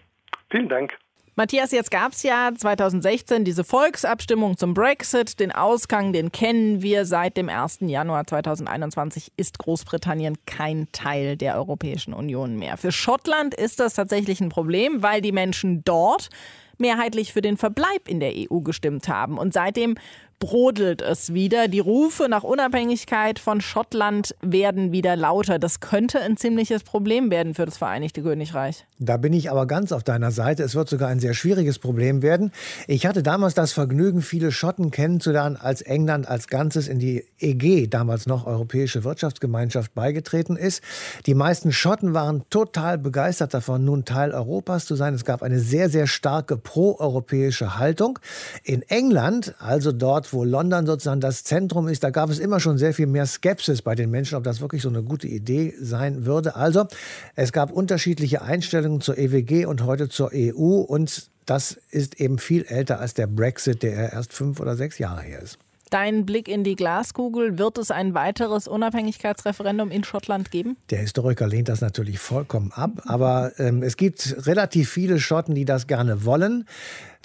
Vielen 0.49 0.69
Dank. 0.69 0.97
Matthias, 1.35 1.71
jetzt 1.71 1.91
gab 1.91 2.13
es 2.13 2.23
ja 2.23 2.49
2016 2.57 3.45
diese 3.45 3.63
Volksabstimmung 3.63 4.57
zum 4.57 4.73
Brexit. 4.73 5.39
Den 5.39 5.51
Ausgang, 5.51 6.11
den 6.11 6.31
kennen 6.31 6.81
wir. 6.81 7.05
Seit 7.05 7.37
dem 7.37 7.47
1. 7.47 7.81
Januar 7.81 8.25
2021 8.25 9.33
ist 9.37 9.59
Großbritannien 9.59 10.39
kein 10.47 10.87
Teil 10.93 11.37
der 11.37 11.55
Europäischen 11.57 12.15
Union 12.15 12.55
mehr. 12.55 12.75
Für 12.77 12.91
Schottland 12.91 13.53
ist 13.53 13.79
das 13.79 13.93
tatsächlich 13.93 14.41
ein 14.41 14.49
Problem, 14.49 15.03
weil 15.03 15.21
die 15.21 15.31
Menschen 15.31 15.83
dort 15.83 16.29
mehrheitlich 16.77 17.33
für 17.33 17.41
den 17.41 17.57
Verbleib 17.57 18.07
in 18.07 18.19
der 18.19 18.33
EU 18.35 18.59
gestimmt 18.59 19.07
haben. 19.07 19.37
Und 19.37 19.53
seitdem 19.53 19.95
brodelt 20.39 21.01
es 21.01 21.33
wieder. 21.33 21.67
Die 21.67 21.79
Rufe 21.79 22.27
nach 22.29 22.43
Unabhängigkeit 22.43 23.39
von 23.39 23.59
Schottland 23.59 24.35
werden 24.41 24.91
wieder 24.91 25.15
lauter. 25.15 25.57
Das 25.57 25.79
könnte 25.79 26.19
ein 26.19 26.37
ziemliches 26.37 26.83
Problem 26.83 27.31
werden 27.31 27.55
für 27.55 27.65
das 27.65 27.77
Vereinigte 27.77 28.21
Königreich. 28.21 28.85
Da 28.99 29.17
bin 29.17 29.33
ich 29.33 29.49
aber 29.49 29.65
ganz 29.65 29.91
auf 29.91 30.03
deiner 30.03 30.31
Seite. 30.31 30.63
Es 30.63 30.75
wird 30.75 30.89
sogar 30.89 31.09
ein 31.09 31.19
sehr 31.19 31.33
schwieriges 31.33 31.79
Problem 31.79 32.21
werden. 32.21 32.51
Ich 32.87 33.05
hatte 33.07 33.23
damals 33.23 33.55
das 33.55 33.73
Vergnügen, 33.73 34.21
viele 34.21 34.51
Schotten 34.51 34.91
kennenzulernen, 34.91 35.55
als 35.55 35.81
England 35.81 36.27
als 36.27 36.47
Ganzes 36.47 36.87
in 36.87 36.99
die 36.99 37.25
EG, 37.39 37.87
damals 37.87 38.27
noch 38.27 38.45
Europäische 38.45 39.03
Wirtschaftsgemeinschaft, 39.03 39.95
beigetreten 39.95 40.55
ist. 40.55 40.83
Die 41.25 41.33
meisten 41.33 41.71
Schotten 41.71 42.13
waren 42.13 42.43
total 42.49 42.97
begeistert 42.97 43.53
davon, 43.53 43.85
nun 43.85 44.05
Teil 44.05 44.31
Europas 44.31 44.85
zu 44.85 44.95
sein. 44.95 45.15
Es 45.15 45.25
gab 45.25 45.41
eine 45.41 45.59
sehr, 45.59 45.89
sehr 45.89 46.05
starke 46.05 46.57
proeuropäische 46.57 47.79
Haltung. 47.79 48.19
In 48.63 48.83
England, 48.83 49.55
also 49.59 49.91
dort, 49.91 50.26
wo 50.33 50.43
London 50.43 50.85
sozusagen 50.85 51.21
das 51.21 51.43
Zentrum 51.43 51.87
ist, 51.87 52.03
da 52.03 52.09
gab 52.09 52.29
es 52.29 52.39
immer 52.39 52.59
schon 52.59 52.77
sehr 52.77 52.93
viel 52.93 53.07
mehr 53.07 53.25
Skepsis 53.25 53.81
bei 53.81 53.95
den 53.95 54.09
Menschen, 54.09 54.35
ob 54.35 54.43
das 54.43 54.61
wirklich 54.61 54.81
so 54.81 54.89
eine 54.89 55.03
gute 55.03 55.27
Idee 55.27 55.73
sein 55.79 56.25
würde. 56.25 56.55
Also 56.55 56.87
es 57.35 57.51
gab 57.51 57.71
unterschiedliche 57.71 58.41
Einstellungen 58.41 59.01
zur 59.01 59.17
EWG 59.17 59.65
und 59.65 59.85
heute 59.85 60.09
zur 60.09 60.31
EU 60.33 60.81
und 60.81 61.29
das 61.45 61.79
ist 61.91 62.19
eben 62.19 62.39
viel 62.39 62.65
älter 62.65 62.99
als 62.99 63.13
der 63.13 63.27
Brexit, 63.27 63.81
der 63.83 64.11
erst 64.13 64.33
fünf 64.33 64.59
oder 64.59 64.75
sechs 64.75 64.99
Jahre 64.99 65.21
her 65.21 65.41
ist. 65.41 65.57
Dein 65.89 66.25
Blick 66.25 66.49
in 66.49 66.65
die 66.65 66.75
Glaskugel, 66.75 67.57
wird 67.57 67.77
es 67.77 67.91
ein 67.91 68.13
weiteres 68.13 68.67
Unabhängigkeitsreferendum 68.67 69.89
in 69.89 70.03
Schottland 70.03 70.51
geben? 70.51 70.75
Der 70.89 70.99
Historiker 70.99 71.47
lehnt 71.47 71.69
das 71.69 71.79
natürlich 71.79 72.19
vollkommen 72.19 72.73
ab, 72.73 73.03
aber 73.05 73.53
ähm, 73.57 73.83
es 73.83 73.95
gibt 73.95 74.45
relativ 74.45 74.89
viele 74.89 75.19
Schotten, 75.19 75.55
die 75.55 75.63
das 75.63 75.87
gerne 75.87 76.25
wollen. 76.25 76.65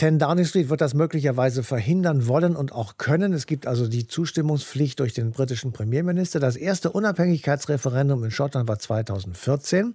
10 0.02 0.18
Downing 0.18 0.46
Street 0.46 0.68
wird 0.68 0.80
das 0.80 0.94
möglicherweise 0.94 1.62
verhindern 1.62 2.26
wollen 2.26 2.56
und 2.56 2.72
auch 2.72 2.96
können. 2.96 3.32
Es 3.32 3.46
gibt 3.46 3.68
also 3.68 3.86
die 3.86 4.08
Zustimmungspflicht 4.08 4.98
durch 4.98 5.14
den 5.14 5.30
britischen 5.30 5.70
Premierminister. 5.70 6.40
Das 6.40 6.56
erste 6.56 6.90
Unabhängigkeitsreferendum 6.90 8.24
in 8.24 8.32
Schottland 8.32 8.68
war 8.68 8.80
2014. 8.80 9.94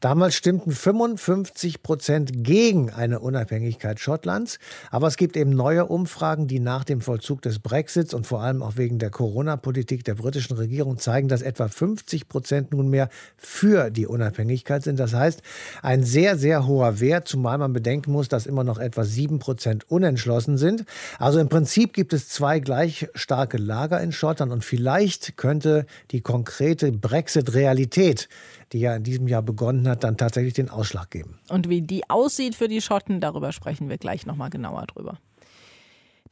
Damals 0.00 0.36
stimmten 0.36 0.70
55 0.70 1.82
Prozent 1.82 2.30
gegen 2.42 2.88
eine 2.88 3.20
Unabhängigkeit 3.20 4.00
Schottlands. 4.00 4.58
Aber 4.90 5.06
es 5.06 5.18
gibt 5.18 5.36
eben 5.36 5.50
neue 5.50 5.84
Umfragen, 5.84 6.46
die 6.46 6.58
nach 6.58 6.84
dem 6.84 7.02
Vollzug 7.02 7.42
des 7.42 7.58
Brexits 7.58 8.14
und 8.14 8.26
vor 8.26 8.40
allem 8.40 8.62
auch 8.62 8.78
wegen 8.78 8.98
der 8.98 9.10
Corona-Politik 9.10 10.02
der 10.04 10.14
britischen 10.14 10.56
Regierung 10.56 10.96
zeigen, 10.96 11.28
dass 11.28 11.42
etwa 11.42 11.68
50 11.68 12.26
Prozent 12.26 12.72
nunmehr 12.72 13.10
für 13.36 13.90
die 13.90 14.06
Unabhängigkeit 14.06 14.82
sind. 14.82 14.98
Das 14.98 15.12
heißt, 15.12 15.42
ein 15.82 16.04
sehr, 16.04 16.38
sehr 16.38 16.66
hoher 16.66 17.00
Wert, 17.00 17.28
zumal 17.28 17.58
man 17.58 17.74
bedenken 17.74 18.12
muss, 18.12 18.30
dass 18.30 18.46
immer 18.46 18.64
noch 18.64 18.78
etwa 18.78 19.04
sieben 19.04 19.41
Prozent 19.42 19.90
unentschlossen 19.90 20.56
sind. 20.56 20.84
Also 21.18 21.40
im 21.40 21.48
Prinzip 21.48 21.92
gibt 21.92 22.12
es 22.12 22.28
zwei 22.28 22.60
gleich 22.60 23.08
starke 23.14 23.56
Lager 23.56 24.00
in 24.00 24.12
Schottland 24.12 24.52
und 24.52 24.64
vielleicht 24.64 25.36
könnte 25.36 25.84
die 26.12 26.20
konkrete 26.20 26.92
Brexit-Realität, 26.92 28.28
die 28.72 28.78
ja 28.78 28.94
in 28.94 29.02
diesem 29.02 29.26
Jahr 29.26 29.42
begonnen 29.42 29.88
hat, 29.88 30.04
dann 30.04 30.16
tatsächlich 30.16 30.54
den 30.54 30.70
Ausschlag 30.70 31.10
geben. 31.10 31.40
Und 31.48 31.68
wie 31.68 31.82
die 31.82 32.08
aussieht 32.08 32.54
für 32.54 32.68
die 32.68 32.80
Schotten, 32.80 33.20
darüber 33.20 33.50
sprechen 33.50 33.88
wir 33.88 33.98
gleich 33.98 34.26
nochmal 34.26 34.50
genauer 34.50 34.86
drüber. 34.86 35.18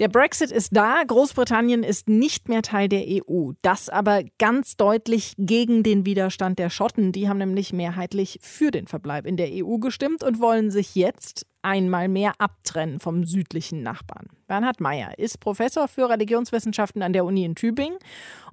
Der 0.00 0.08
Brexit 0.08 0.50
ist 0.50 0.74
da, 0.74 1.02
Großbritannien 1.06 1.82
ist 1.82 2.08
nicht 2.08 2.48
mehr 2.48 2.62
Teil 2.62 2.88
der 2.88 3.04
EU. 3.06 3.50
Das 3.60 3.90
aber 3.90 4.22
ganz 4.38 4.78
deutlich 4.78 5.34
gegen 5.36 5.82
den 5.82 6.06
Widerstand 6.06 6.58
der 6.58 6.70
Schotten. 6.70 7.12
Die 7.12 7.28
haben 7.28 7.36
nämlich 7.36 7.74
mehrheitlich 7.74 8.38
für 8.40 8.70
den 8.70 8.86
Verbleib 8.86 9.26
in 9.26 9.36
der 9.36 9.50
EU 9.52 9.76
gestimmt 9.76 10.24
und 10.24 10.40
wollen 10.40 10.70
sich 10.70 10.94
jetzt 10.94 11.46
einmal 11.60 12.08
mehr 12.08 12.32
abtrennen 12.38 12.98
vom 12.98 13.24
südlichen 13.24 13.82
Nachbarn. 13.82 14.28
Bernhard 14.46 14.80
Meyer 14.80 15.18
ist 15.18 15.38
Professor 15.38 15.86
für 15.86 16.08
Religionswissenschaften 16.08 17.02
an 17.02 17.12
der 17.12 17.26
Uni 17.26 17.44
in 17.44 17.54
Tübingen 17.54 17.98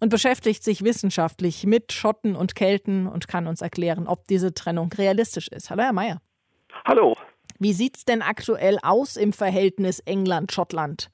und 0.01 0.09
beschäftigt 0.09 0.65
sich 0.65 0.83
wissenschaftlich 0.83 1.65
mit 1.65 1.93
Schotten 1.93 2.35
und 2.35 2.55
Kelten 2.55 3.07
und 3.07 3.29
kann 3.29 3.47
uns 3.47 3.61
erklären, 3.61 4.05
ob 4.05 4.27
diese 4.27 4.53
Trennung 4.53 4.91
realistisch 4.91 5.47
ist. 5.47 5.69
Hallo, 5.69 5.83
Herr 5.83 5.93
Meyer. 5.93 6.21
Hallo. 6.83 7.15
Wie 7.57 7.71
sieht 7.71 7.95
es 7.95 8.03
denn 8.03 8.21
aktuell 8.21 8.79
aus 8.81 9.15
im 9.15 9.31
Verhältnis 9.31 9.99
England-Schottland? 10.01 11.09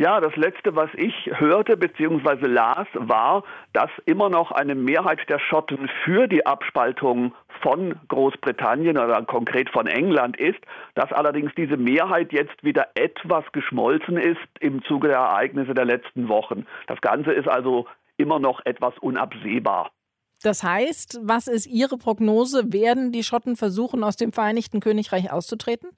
Ja, 0.00 0.18
das 0.18 0.34
Letzte, 0.34 0.74
was 0.74 0.88
ich 0.94 1.12
hörte 1.26 1.76
bzw. 1.76 2.46
las, 2.46 2.86
war, 2.94 3.44
dass 3.74 3.90
immer 4.06 4.30
noch 4.30 4.50
eine 4.50 4.74
Mehrheit 4.74 5.28
der 5.28 5.38
Schotten 5.38 5.90
für 6.04 6.26
die 6.26 6.46
Abspaltung 6.46 7.34
von 7.60 8.00
Großbritannien 8.08 8.96
oder 8.96 9.22
konkret 9.26 9.68
von 9.68 9.86
England 9.86 10.38
ist, 10.40 10.58
dass 10.94 11.12
allerdings 11.12 11.52
diese 11.54 11.76
Mehrheit 11.76 12.32
jetzt 12.32 12.64
wieder 12.64 12.88
etwas 12.94 13.44
geschmolzen 13.52 14.16
ist 14.16 14.40
im 14.60 14.82
Zuge 14.84 15.08
der 15.08 15.18
Ereignisse 15.18 15.74
der 15.74 15.84
letzten 15.84 16.30
Wochen. 16.30 16.64
Das 16.86 17.02
Ganze 17.02 17.32
ist 17.32 17.46
also 17.46 17.86
immer 18.16 18.38
noch 18.38 18.64
etwas 18.64 18.94
unabsehbar. 19.02 19.90
Das 20.42 20.62
heißt, 20.62 21.20
was 21.24 21.46
ist 21.46 21.66
Ihre 21.66 21.98
Prognose? 21.98 22.72
Werden 22.72 23.12
die 23.12 23.22
Schotten 23.22 23.54
versuchen, 23.54 24.02
aus 24.02 24.16
dem 24.16 24.32
Vereinigten 24.32 24.80
Königreich 24.80 25.30
auszutreten? 25.30 25.90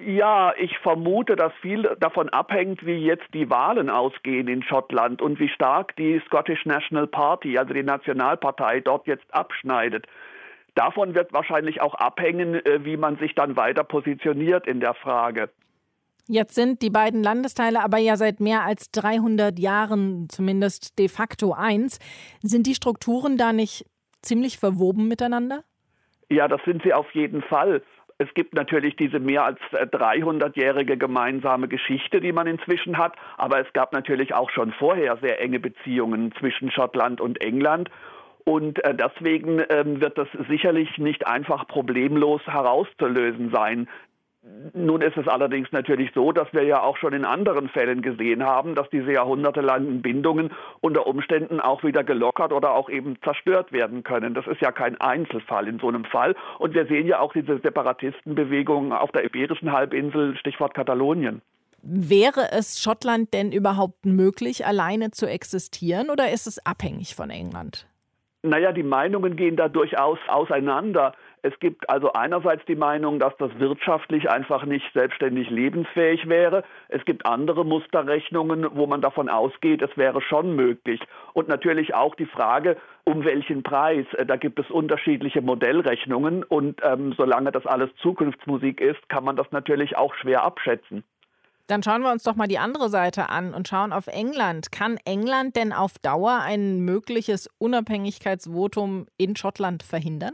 Ja, 0.00 0.54
ich 0.56 0.78
vermute, 0.78 1.34
dass 1.34 1.52
viel 1.60 1.82
davon 1.98 2.28
abhängt, 2.28 2.86
wie 2.86 2.98
jetzt 2.98 3.26
die 3.34 3.50
Wahlen 3.50 3.90
ausgehen 3.90 4.46
in 4.46 4.62
Schottland 4.62 5.20
und 5.20 5.40
wie 5.40 5.48
stark 5.48 5.96
die 5.96 6.22
Scottish 6.26 6.64
National 6.66 7.08
Party, 7.08 7.58
also 7.58 7.74
die 7.74 7.82
Nationalpartei, 7.82 8.80
dort 8.80 9.08
jetzt 9.08 9.26
abschneidet. 9.34 10.06
Davon 10.76 11.16
wird 11.16 11.32
wahrscheinlich 11.32 11.80
auch 11.80 11.94
abhängen, 11.94 12.54
äh, 12.54 12.84
wie 12.84 12.96
man 12.96 13.16
sich 13.18 13.34
dann 13.34 13.56
weiter 13.56 13.82
positioniert 13.82 14.68
in 14.68 14.78
der 14.78 14.94
Frage. 14.94 15.50
Jetzt 16.28 16.54
sind 16.54 16.82
die 16.82 16.90
beiden 16.90 17.24
Landesteile 17.24 17.82
aber 17.82 17.98
ja 17.98 18.16
seit 18.16 18.38
mehr 18.38 18.62
als 18.62 18.92
300 18.92 19.58
Jahren 19.58 20.28
zumindest 20.28 20.98
de 20.98 21.08
facto 21.08 21.54
eins. 21.54 21.98
Sind 22.42 22.68
die 22.68 22.74
Strukturen 22.74 23.38
da 23.38 23.52
nicht 23.52 23.86
ziemlich 24.22 24.58
verwoben 24.58 25.08
miteinander? 25.08 25.62
Ja, 26.30 26.46
das 26.46 26.60
sind 26.64 26.82
sie 26.84 26.92
auf 26.92 27.10
jeden 27.12 27.42
Fall. 27.42 27.82
Es 28.20 28.34
gibt 28.34 28.54
natürlich 28.54 28.96
diese 28.96 29.20
mehr 29.20 29.44
als 29.44 29.60
300-jährige 29.72 30.96
gemeinsame 30.96 31.68
Geschichte, 31.68 32.20
die 32.20 32.32
man 32.32 32.48
inzwischen 32.48 32.98
hat, 32.98 33.14
aber 33.36 33.60
es 33.60 33.72
gab 33.72 33.92
natürlich 33.92 34.34
auch 34.34 34.50
schon 34.50 34.72
vorher 34.72 35.16
sehr 35.18 35.40
enge 35.40 35.60
Beziehungen 35.60 36.32
zwischen 36.32 36.72
Schottland 36.72 37.20
und 37.20 37.40
England. 37.40 37.90
Und 38.44 38.82
äh, 38.84 38.94
deswegen 38.94 39.62
ähm, 39.68 40.00
wird 40.00 40.18
das 40.18 40.26
sicherlich 40.48 40.98
nicht 40.98 41.26
einfach 41.28 41.68
problemlos 41.68 42.40
herauszulösen 42.46 43.50
sein. 43.52 43.88
Nun 44.74 45.00
ist 45.02 45.16
es 45.16 45.28
allerdings 45.28 45.70
natürlich 45.72 46.10
so, 46.14 46.32
dass 46.32 46.52
wir 46.52 46.62
ja 46.64 46.82
auch 46.82 46.96
schon 46.96 47.12
in 47.12 47.24
anderen 47.24 47.68
Fällen 47.68 48.02
gesehen 48.02 48.44
haben, 48.44 48.74
dass 48.74 48.88
diese 48.90 49.12
jahrhundertelangen 49.12 50.02
Bindungen 50.02 50.50
unter 50.80 51.06
Umständen 51.06 51.60
auch 51.60 51.84
wieder 51.84 52.04
gelockert 52.04 52.52
oder 52.52 52.72
auch 52.72 52.90
eben 52.90 53.16
zerstört 53.22 53.72
werden 53.72 54.02
können. 54.02 54.34
Das 54.34 54.46
ist 54.46 54.60
ja 54.60 54.72
kein 54.72 55.00
Einzelfall 55.00 55.68
in 55.68 55.78
so 55.78 55.88
einem 55.88 56.04
Fall. 56.04 56.34
Und 56.58 56.74
wir 56.74 56.86
sehen 56.86 57.06
ja 57.06 57.20
auch 57.20 57.32
diese 57.32 57.58
Separatistenbewegung 57.58 58.92
auf 58.92 59.12
der 59.12 59.24
Iberischen 59.24 59.72
Halbinsel, 59.72 60.36
Stichwort 60.36 60.74
Katalonien. 60.74 61.42
Wäre 61.82 62.50
es 62.52 62.82
Schottland 62.82 63.32
denn 63.32 63.52
überhaupt 63.52 64.04
möglich, 64.04 64.66
alleine 64.66 65.10
zu 65.12 65.26
existieren 65.26 66.10
oder 66.10 66.30
ist 66.30 66.46
es 66.46 66.64
abhängig 66.66 67.14
von 67.14 67.30
England? 67.30 67.86
Naja, 68.42 68.72
die 68.72 68.82
Meinungen 68.82 69.36
gehen 69.36 69.56
da 69.56 69.68
durchaus 69.68 70.18
auseinander. 70.28 71.12
Es 71.42 71.58
gibt 71.60 71.88
also 71.88 72.12
einerseits 72.12 72.64
die 72.66 72.76
Meinung, 72.76 73.18
dass 73.18 73.36
das 73.38 73.50
wirtschaftlich 73.58 74.30
einfach 74.30 74.64
nicht 74.64 74.86
selbstständig 74.92 75.50
lebensfähig 75.50 76.28
wäre. 76.28 76.64
Es 76.88 77.04
gibt 77.04 77.26
andere 77.26 77.64
Musterrechnungen, 77.64 78.66
wo 78.72 78.86
man 78.86 79.00
davon 79.00 79.28
ausgeht, 79.28 79.82
es 79.82 79.96
wäre 79.96 80.20
schon 80.20 80.56
möglich. 80.56 81.00
Und 81.32 81.48
natürlich 81.48 81.94
auch 81.94 82.14
die 82.14 82.26
Frage, 82.26 82.76
um 83.04 83.24
welchen 83.24 83.62
Preis. 83.62 84.06
Da 84.26 84.36
gibt 84.36 84.58
es 84.58 84.70
unterschiedliche 84.70 85.40
Modellrechnungen 85.40 86.42
und 86.44 86.80
ähm, 86.82 87.14
solange 87.16 87.52
das 87.52 87.66
alles 87.66 87.90
Zukunftsmusik 88.02 88.80
ist, 88.80 89.08
kann 89.08 89.24
man 89.24 89.36
das 89.36 89.50
natürlich 89.50 89.96
auch 89.96 90.14
schwer 90.14 90.44
abschätzen. 90.44 91.04
Dann 91.68 91.82
schauen 91.82 92.00
wir 92.00 92.10
uns 92.10 92.22
doch 92.22 92.34
mal 92.34 92.48
die 92.48 92.58
andere 92.58 92.88
Seite 92.88 93.28
an 93.28 93.52
und 93.52 93.68
schauen 93.68 93.92
auf 93.92 94.06
England. 94.06 94.72
Kann 94.72 94.98
England 95.04 95.54
denn 95.54 95.74
auf 95.74 95.98
Dauer 95.98 96.40
ein 96.42 96.80
mögliches 96.80 97.46
Unabhängigkeitsvotum 97.58 99.06
in 99.18 99.36
Schottland 99.36 99.82
verhindern? 99.82 100.32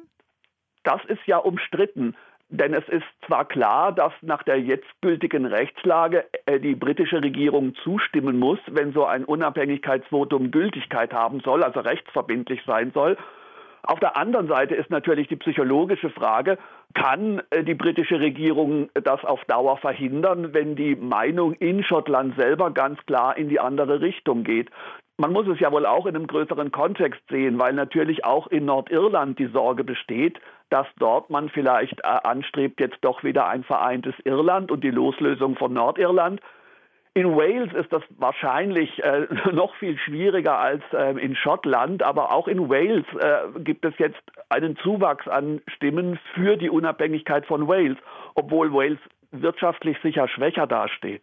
Das 0.84 1.04
ist 1.06 1.26
ja 1.26 1.38
umstritten. 1.38 2.14
Denn 2.50 2.74
es 2.74 2.86
ist 2.88 3.06
zwar 3.26 3.46
klar, 3.46 3.90
dass 3.90 4.12
nach 4.20 4.42
der 4.42 4.60
jetzt 4.60 4.86
gültigen 5.00 5.46
Rechtslage 5.46 6.24
äh, 6.46 6.60
die 6.60 6.74
britische 6.74 7.22
Regierung 7.22 7.74
zustimmen 7.82 8.38
muss, 8.38 8.60
wenn 8.70 8.92
so 8.92 9.04
ein 9.06 9.24
Unabhängigkeitsvotum 9.24 10.50
Gültigkeit 10.50 11.12
haben 11.12 11.40
soll, 11.40 11.64
also 11.64 11.80
rechtsverbindlich 11.80 12.62
sein 12.66 12.92
soll. 12.92 13.16
Auf 13.82 14.00
der 14.00 14.16
anderen 14.16 14.48
Seite 14.48 14.74
ist 14.74 14.88
natürlich 14.88 15.28
die 15.28 15.36
psychologische 15.36 16.10
Frage, 16.10 16.58
kann 16.94 17.42
äh, 17.50 17.64
die 17.64 17.74
britische 17.74 18.20
Regierung 18.20 18.88
das 18.94 19.24
auf 19.24 19.44
Dauer 19.46 19.78
verhindern, 19.78 20.54
wenn 20.54 20.76
die 20.76 20.96
Meinung 20.96 21.54
in 21.54 21.82
Schottland 21.82 22.36
selber 22.36 22.70
ganz 22.70 22.98
klar 23.06 23.36
in 23.36 23.48
die 23.48 23.58
andere 23.60 24.00
Richtung 24.00 24.44
geht? 24.44 24.70
Man 25.16 25.32
muss 25.32 25.46
es 25.46 25.60
ja 25.60 25.70
wohl 25.70 25.86
auch 25.86 26.06
in 26.06 26.16
einem 26.16 26.26
größeren 26.26 26.72
Kontext 26.72 27.20
sehen, 27.30 27.58
weil 27.58 27.72
natürlich 27.72 28.24
auch 28.24 28.48
in 28.48 28.64
Nordirland 28.64 29.38
die 29.38 29.46
Sorge 29.46 29.84
besteht, 29.84 30.40
dass 30.74 30.88
dort 30.98 31.30
man 31.30 31.50
vielleicht 31.50 32.00
äh, 32.00 32.18
anstrebt, 32.24 32.80
jetzt 32.80 32.98
doch 33.02 33.22
wieder 33.22 33.46
ein 33.46 33.62
vereintes 33.62 34.14
Irland 34.24 34.72
und 34.72 34.82
die 34.82 34.90
Loslösung 34.90 35.54
von 35.54 35.72
Nordirland. 35.72 36.40
In 37.14 37.36
Wales 37.36 37.72
ist 37.74 37.92
das 37.92 38.02
wahrscheinlich 38.18 38.90
äh, 39.04 39.28
noch 39.52 39.72
viel 39.76 39.96
schwieriger 39.98 40.58
als 40.58 40.82
äh, 40.92 41.16
in 41.16 41.36
Schottland, 41.36 42.02
aber 42.02 42.32
auch 42.32 42.48
in 42.48 42.68
Wales 42.68 43.04
äh, 43.20 43.60
gibt 43.60 43.84
es 43.84 43.94
jetzt 43.98 44.20
einen 44.48 44.76
Zuwachs 44.78 45.28
an 45.28 45.62
Stimmen 45.68 46.18
für 46.34 46.56
die 46.56 46.70
Unabhängigkeit 46.70 47.46
von 47.46 47.68
Wales, 47.68 47.98
obwohl 48.34 48.72
Wales 48.72 48.98
wirtschaftlich 49.30 49.96
sicher 50.02 50.26
schwächer 50.26 50.66
dasteht. 50.66 51.22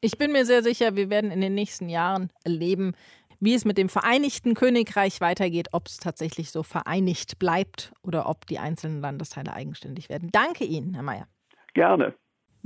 Ich 0.00 0.16
bin 0.16 0.32
mir 0.32 0.46
sehr 0.46 0.62
sicher, 0.62 0.96
wir 0.96 1.10
werden 1.10 1.30
in 1.30 1.42
den 1.42 1.54
nächsten 1.54 1.90
Jahren 1.90 2.30
erleben, 2.44 2.94
wie 3.40 3.54
es 3.54 3.64
mit 3.64 3.78
dem 3.78 3.88
Vereinigten 3.88 4.54
Königreich 4.54 5.20
weitergeht, 5.20 5.68
ob 5.72 5.86
es 5.86 5.98
tatsächlich 5.98 6.50
so 6.50 6.62
vereinigt 6.62 7.38
bleibt 7.38 7.92
oder 8.02 8.28
ob 8.28 8.46
die 8.46 8.58
einzelnen 8.58 9.00
Landesteile 9.00 9.52
eigenständig 9.52 10.08
werden. 10.08 10.30
Danke 10.32 10.64
Ihnen, 10.64 10.94
Herr 10.94 11.02
Mayer. 11.02 11.28
Gerne. 11.74 12.14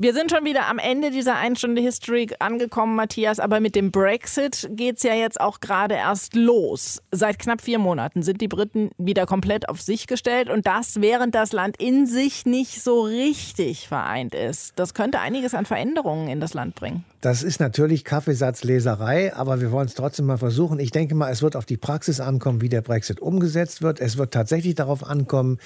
Wir 0.02 0.14
sind 0.14 0.30
schon 0.30 0.46
wieder 0.46 0.66
am 0.66 0.78
Ende 0.78 1.10
dieser 1.10 1.36
Einstunde 1.36 1.82
History 1.82 2.26
angekommen, 2.38 2.96
Matthias, 2.96 3.38
aber 3.38 3.60
mit 3.60 3.74
dem 3.74 3.90
Brexit 3.90 4.66
geht 4.72 4.96
es 4.96 5.02
ja 5.02 5.12
jetzt 5.12 5.38
auch 5.38 5.60
gerade 5.60 5.94
erst 5.94 6.34
los. 6.34 7.02
Seit 7.12 7.38
knapp 7.38 7.60
vier 7.60 7.78
Monaten 7.78 8.22
sind 8.22 8.40
die 8.40 8.48
Briten 8.48 8.92
wieder 8.96 9.26
komplett 9.26 9.68
auf 9.68 9.82
sich 9.82 10.06
gestellt 10.06 10.48
und 10.48 10.66
das, 10.66 11.02
während 11.02 11.34
das 11.34 11.52
Land 11.52 11.76
in 11.78 12.06
sich 12.06 12.46
nicht 12.46 12.82
so 12.82 13.02
richtig 13.02 13.88
vereint 13.88 14.34
ist. 14.34 14.72
Das 14.76 14.94
könnte 14.94 15.20
einiges 15.20 15.52
an 15.52 15.66
Veränderungen 15.66 16.28
in 16.28 16.40
das 16.40 16.54
Land 16.54 16.76
bringen. 16.76 17.04
Das 17.20 17.42
ist 17.42 17.60
natürlich 17.60 18.04
Kaffeesatzleserei, 18.06 19.34
aber 19.34 19.60
wir 19.60 19.70
wollen 19.70 19.86
es 19.86 19.94
trotzdem 19.94 20.24
mal 20.24 20.38
versuchen. 20.38 20.78
Ich 20.78 20.90
denke 20.90 21.14
mal, 21.14 21.30
es 21.30 21.42
wird 21.42 21.54
auf 21.54 21.66
die 21.66 21.76
Praxis 21.76 22.18
ankommen, 22.18 22.62
wie 22.62 22.70
der 22.70 22.80
Brexit 22.80 23.20
umgesetzt 23.20 23.82
wird. 23.82 24.00
Es 24.00 24.16
wird 24.16 24.32
tatsächlich 24.32 24.74
darauf 24.74 25.04
ankommen, 25.04 25.58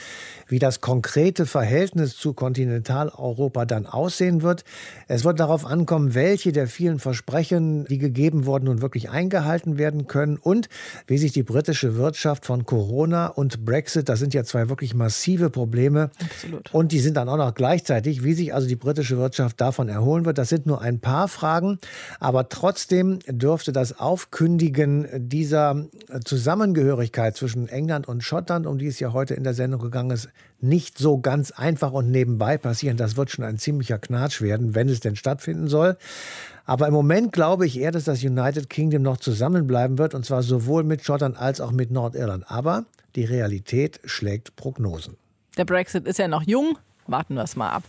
wie 0.48 0.58
das 0.58 0.80
konkrete 0.80 1.46
Verhältnis 1.46 2.16
zu 2.16 2.32
Kontinentaleuropa 2.32 3.66
dann 3.66 3.86
aussehen 4.24 4.42
wird. 4.42 4.64
Es 5.08 5.24
wird 5.24 5.40
darauf 5.40 5.64
ankommen, 5.64 6.14
welche 6.14 6.52
der 6.52 6.66
vielen 6.66 6.98
Versprechen, 6.98 7.84
die 7.86 7.98
gegeben 7.98 8.46
wurden, 8.46 8.66
nun 8.66 8.82
wirklich 8.82 9.10
eingehalten 9.10 9.78
werden 9.78 10.06
können 10.06 10.36
und 10.36 10.68
wie 11.06 11.18
sich 11.18 11.32
die 11.32 11.42
britische 11.42 11.96
Wirtschaft 11.96 12.44
von 12.46 12.64
Corona 12.66 13.26
und 13.26 13.64
Brexit, 13.64 14.08
das 14.08 14.18
sind 14.18 14.34
ja 14.34 14.44
zwei 14.44 14.68
wirklich 14.68 14.94
massive 14.94 15.50
Probleme, 15.50 16.10
Absolut. 16.20 16.72
und 16.74 16.92
die 16.92 17.00
sind 17.00 17.16
dann 17.16 17.28
auch 17.28 17.36
noch 17.36 17.54
gleichzeitig, 17.54 18.24
wie 18.24 18.34
sich 18.34 18.54
also 18.54 18.66
die 18.66 18.76
britische 18.76 19.18
Wirtschaft 19.18 19.60
davon 19.60 19.88
erholen 19.88 20.24
wird. 20.24 20.38
Das 20.38 20.48
sind 20.48 20.66
nur 20.66 20.80
ein 20.80 21.00
paar 21.00 21.28
Fragen. 21.28 21.44
Fragen. 21.44 21.78
Aber 22.20 22.48
trotzdem 22.48 23.18
dürfte 23.28 23.72
das 23.72 23.98
Aufkündigen 23.98 25.06
dieser 25.14 25.86
Zusammengehörigkeit 26.24 27.36
zwischen 27.36 27.68
England 27.68 28.08
und 28.08 28.22
Schottland, 28.22 28.66
um 28.66 28.78
die 28.78 28.86
es 28.86 28.98
ja 28.98 29.12
heute 29.12 29.34
in 29.34 29.44
der 29.44 29.54
Sendung 29.54 29.80
gegangen 29.80 30.10
ist, 30.10 30.28
nicht 30.64 30.98
so 30.98 31.18
ganz 31.18 31.50
einfach 31.52 31.92
und 31.92 32.10
nebenbei 32.10 32.58
passieren. 32.58 32.96
Das 32.96 33.16
wird 33.16 33.30
schon 33.30 33.44
ein 33.44 33.58
ziemlicher 33.58 33.98
Knatsch 33.98 34.40
werden, 34.40 34.74
wenn 34.74 34.88
es 34.88 35.00
denn 35.00 35.16
stattfinden 35.16 35.68
soll. 35.68 35.96
Aber 36.64 36.88
im 36.88 36.94
Moment 36.94 37.32
glaube 37.32 37.66
ich 37.66 37.78
eher, 37.78 37.92
dass 37.92 38.04
das 38.04 38.24
United 38.24 38.70
Kingdom 38.70 39.02
noch 39.02 39.18
zusammenbleiben 39.18 39.98
wird, 39.98 40.14
und 40.14 40.24
zwar 40.24 40.42
sowohl 40.42 40.82
mit 40.82 41.04
Schottland 41.04 41.36
als 41.38 41.60
auch 41.60 41.72
mit 41.72 41.90
Nordirland. 41.90 42.50
Aber 42.50 42.86
die 43.16 43.24
Realität 43.24 44.00
schlägt 44.04 44.56
Prognosen. 44.56 45.16
Der 45.56 45.64
Brexit 45.64 46.06
ist 46.06 46.18
ja 46.18 46.26
noch 46.26 46.42
jung. 46.42 46.78
Warten 47.06 47.34
wir 47.34 47.42
es 47.42 47.54
mal 47.54 47.70
ab. 47.70 47.84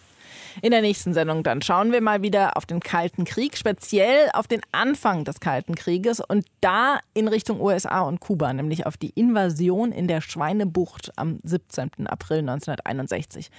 In 0.62 0.72
der 0.72 0.82
nächsten 0.82 1.14
Sendung 1.14 1.44
dann 1.44 1.62
schauen 1.62 1.92
wir 1.92 2.02
mal 2.02 2.22
wieder 2.22 2.58
auf 2.58 2.66
den 2.66 2.80
Kalten 2.80 3.26
Krieg, 3.26 3.58
speziell 3.58 4.30
auf 4.34 4.48
den 4.48 4.62
Anfang 4.72 5.24
des 5.26 5.40
Kalten 5.40 5.76
Krieges 5.76 6.20
und 6.20 6.46
da 6.62 7.00
in 7.14 7.28
Richtung 7.28 7.60
USA 7.62 8.02
und 8.02 8.20
Kuba, 8.20 8.54
nämlich 8.54 8.86
auf 8.86 8.98
die 8.98 9.10
Invasion 9.10 9.92
in 9.92 10.08
der 10.08 10.22
Schweinebucht 10.22 11.12
am 11.18 11.40
17. 11.44 12.08
April 12.08 12.40
1961. 12.40 13.50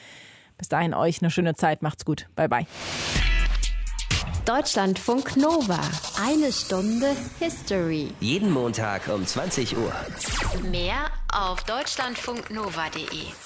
Bis 0.58 0.68
dahin 0.68 0.94
euch 0.94 1.20
eine 1.20 1.30
schöne 1.30 1.54
Zeit, 1.54 1.82
macht's 1.82 2.04
gut. 2.04 2.28
Bye 2.34 2.48
bye. 2.48 2.66
Deutschlandfunk 4.46 5.36
Nova. 5.36 5.80
Eine 6.24 6.52
Stunde 6.52 7.16
History. 7.40 8.12
Jeden 8.20 8.52
Montag 8.52 9.08
um 9.08 9.26
20 9.26 9.76
Uhr. 9.76 9.92
Mehr 10.70 11.10
auf 11.32 11.64
deutschlandfunknova.de. 11.64 13.45